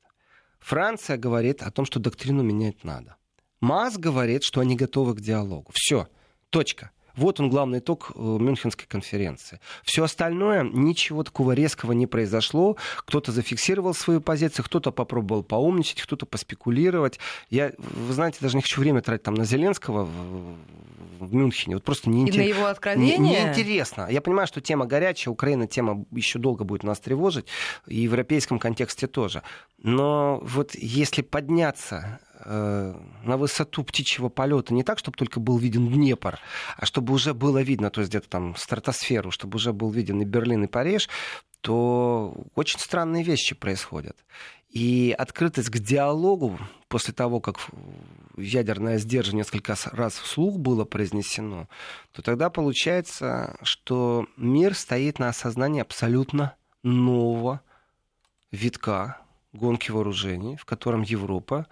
[0.59, 3.15] Франция говорит о том, что доктрину менять надо.
[3.59, 5.71] МАС говорит, что они готовы к диалогу.
[5.73, 6.07] Все,
[6.49, 6.91] точка.
[7.15, 9.59] Вот он главный итог э, Мюнхенской конференции.
[9.83, 12.77] Все остальное, ничего такого резкого не произошло.
[12.99, 17.19] Кто-то зафиксировал свою позицию, кто-то попробовал поумничать, кто-то поспекулировать.
[17.49, 20.55] Я, вы знаете, даже не хочу время тратить там на Зеленского в,
[21.19, 21.75] в Мюнхене.
[21.75, 22.37] Вот просто не интерес...
[22.37, 23.17] на его откровение?
[23.17, 24.07] Не, неинтересно.
[24.09, 27.47] Я понимаю, что тема горячая, Украина тема еще долго будет нас тревожить,
[27.85, 29.43] и в европейском контексте тоже.
[29.77, 36.39] Но вот если подняться на высоту птичьего полета не так, чтобы только был виден Днепр,
[36.77, 40.25] а чтобы уже было видно, то есть где-то там стратосферу, чтобы уже был виден и
[40.25, 41.09] Берлин, и Париж,
[41.61, 44.17] то очень странные вещи происходят.
[44.69, 47.57] И открытость к диалогу после того, как
[48.37, 51.67] ядерное сдерживание несколько раз вслух было произнесено,
[52.11, 57.61] то тогда получается, что мир стоит на осознании абсолютно нового
[58.51, 59.17] витка
[59.53, 61.67] гонки вооружений, в котором Европа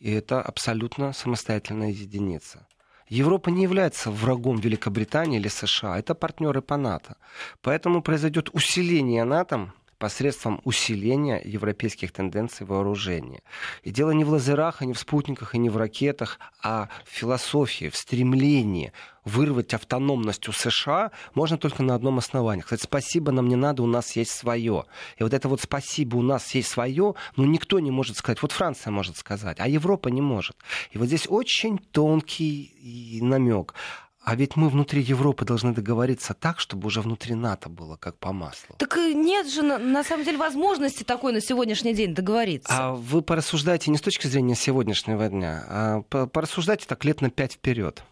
[0.00, 2.66] и это абсолютно самостоятельная единица.
[3.08, 7.16] Европа не является врагом Великобритании или США, это партнеры по НАТО.
[7.60, 13.42] Поэтому произойдет усиление НАТО посредством усиления европейских тенденций вооружения.
[13.84, 17.10] И дело не в лазерах, и не в спутниках, и не в ракетах, а в
[17.10, 18.92] философии, в стремлении
[19.26, 22.62] вырвать автономность у США можно только на одном основании.
[22.62, 24.86] Кстати, спасибо нам не надо, у нас есть свое.
[25.18, 28.40] И вот это вот спасибо, у нас есть свое, ну никто не может сказать.
[28.40, 30.56] Вот Франция может сказать, а Европа не может.
[30.92, 33.74] И вот здесь очень тонкий намек.
[34.22, 38.32] А ведь мы внутри Европы должны договориться так, чтобы уже внутри НАТО было как по
[38.32, 38.76] маслу.
[38.76, 42.70] Так нет же, на, на самом деле, возможности такой на сегодняшний день договориться.
[42.70, 47.54] А вы порассуждайте не с точки зрения сегодняшнего дня, а порассуждайте так лет на пять
[47.54, 48.04] вперед.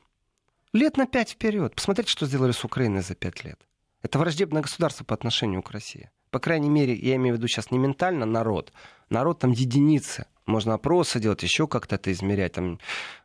[0.73, 1.75] Лет на пять вперед.
[1.75, 3.61] Посмотрите, что сделали с Украиной за пять лет.
[4.03, 6.11] Это враждебное государство по отношению к России.
[6.31, 8.73] По крайней мере, я имею в виду сейчас не ментально народ.
[9.11, 10.27] Народ там единицы.
[10.47, 12.53] Можно опросы делать, еще как-то это измерять.
[12.53, 12.79] Там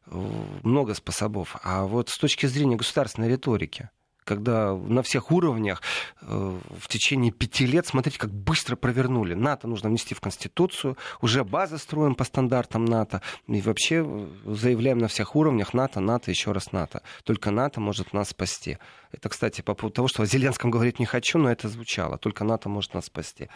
[0.06, 1.58] много способов.
[1.64, 3.90] А вот с точки зрения государственной риторики–
[4.24, 5.82] когда на всех уровнях
[6.22, 9.34] э, в течение пяти лет, смотрите, как быстро провернули.
[9.34, 14.98] НАТО нужно внести в Конституцию, уже базы строим по стандартам НАТО, и вообще э, заявляем
[14.98, 17.02] на всех уровнях НАТО, НАТО, еще раз НАТО.
[17.24, 18.78] Только НАТО может нас спасти.
[19.12, 22.18] Это, кстати, по поводу того, что о Зеленском говорить не хочу, но это звучало.
[22.18, 23.50] Только НАТО может нас спасти.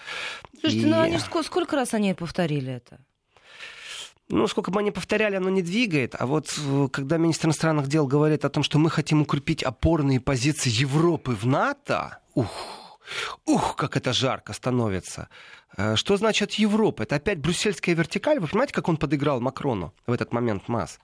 [0.59, 0.89] Слушайте, и...
[0.89, 2.99] ну они сколько, сколько раз они повторили это?
[4.29, 6.15] Ну, сколько бы они повторяли, оно не двигает.
[6.19, 10.19] А вот э, когда министр иностранных дел говорит о том, что мы хотим укрепить опорные
[10.19, 12.99] позиции Европы в НАТО, ух,
[13.45, 15.29] ух, как это жарко становится.
[15.77, 17.03] Э, что значит Европа?
[17.03, 18.39] Это опять брюссельская вертикаль.
[18.39, 20.99] Вы понимаете, как он подыграл Макрону в этот момент МАС?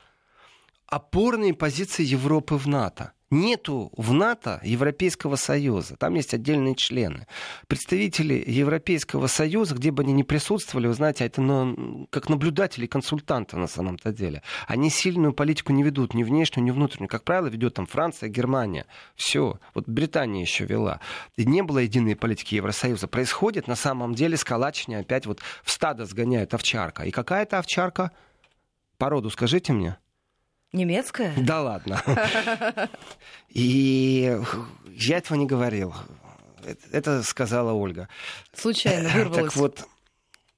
[0.87, 3.13] Опорные позиции Европы в НАТО.
[3.33, 5.95] Нету в НАТО Европейского Союза.
[5.95, 7.25] Там есть отдельные члены.
[7.67, 13.57] Представители Европейского Союза, где бы они ни присутствовали, вы знаете, это ну, как наблюдатели, консультанты
[13.57, 14.43] на самом-то деле.
[14.67, 17.09] Они сильную политику не ведут, ни внешнюю, ни внутреннюю.
[17.09, 18.85] Как правило, ведет там Франция, Германия.
[19.15, 19.59] Все.
[19.73, 20.99] Вот Британия еще вела.
[21.35, 23.07] И не было единой политики Евросоюза.
[23.07, 27.01] Происходит на самом деле сколачивание опять вот в стадо сгоняет овчарка.
[27.01, 28.11] И какая это овчарка?
[28.99, 29.97] Породу скажите мне.
[30.73, 31.33] Немецкая?
[31.37, 32.01] Да ладно.
[33.49, 34.39] И
[34.95, 35.93] я этого не говорил.
[36.91, 38.09] Это сказала Ольга.
[38.55, 39.53] Случайно вырвалось.
[39.53, 39.87] Так вот,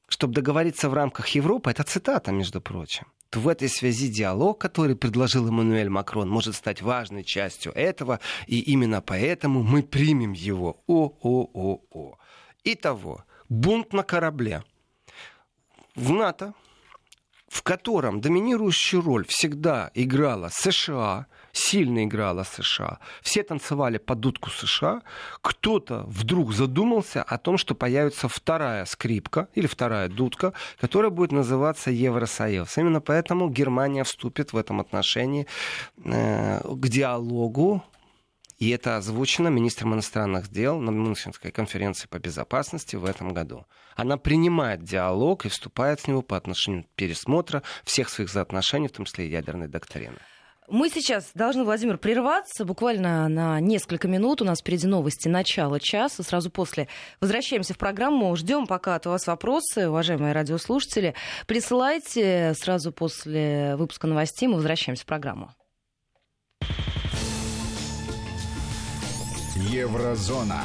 [0.08, 4.96] чтобы договориться в рамках Европы, это цитата, между прочим, то в этой связи диалог, который
[4.96, 10.78] предложил Эммануэль Макрон, может стать важной частью этого, и именно поэтому мы примем его.
[10.88, 12.18] О-о-о-о.
[12.64, 14.64] Итого, бунт на корабле.
[15.96, 16.54] В НАТО
[17.56, 25.04] в котором доминирующую роль всегда играла США, сильно играла США, все танцевали под дудку США,
[25.42, 30.52] кто-то вдруг задумался о том, что появится вторая скрипка или вторая дудка,
[30.82, 32.78] которая будет называться Евросоюз.
[32.78, 35.48] Именно поэтому Германия вступит в этом отношении
[36.04, 37.84] э, к диалогу
[38.58, 43.66] и это озвучено министром иностранных дел на Мюнхенской конференции по безопасности в этом году.
[43.96, 49.06] Она принимает диалог и вступает в него по отношению пересмотра всех своих соотношений, в том
[49.06, 50.18] числе ядерной доктрины.
[50.68, 54.42] Мы сейчас должны, Владимир, прерваться буквально на несколько минут.
[54.42, 56.24] У нас впереди новости начала часа.
[56.24, 56.88] Сразу после
[57.22, 58.36] возвращаемся в программу.
[58.36, 61.14] Ждем пока от вас вопросы, уважаемые радиослушатели.
[61.46, 64.48] Присылайте сразу после выпуска новостей.
[64.48, 65.54] Мы возвращаемся в программу.
[69.76, 70.64] Еврозона.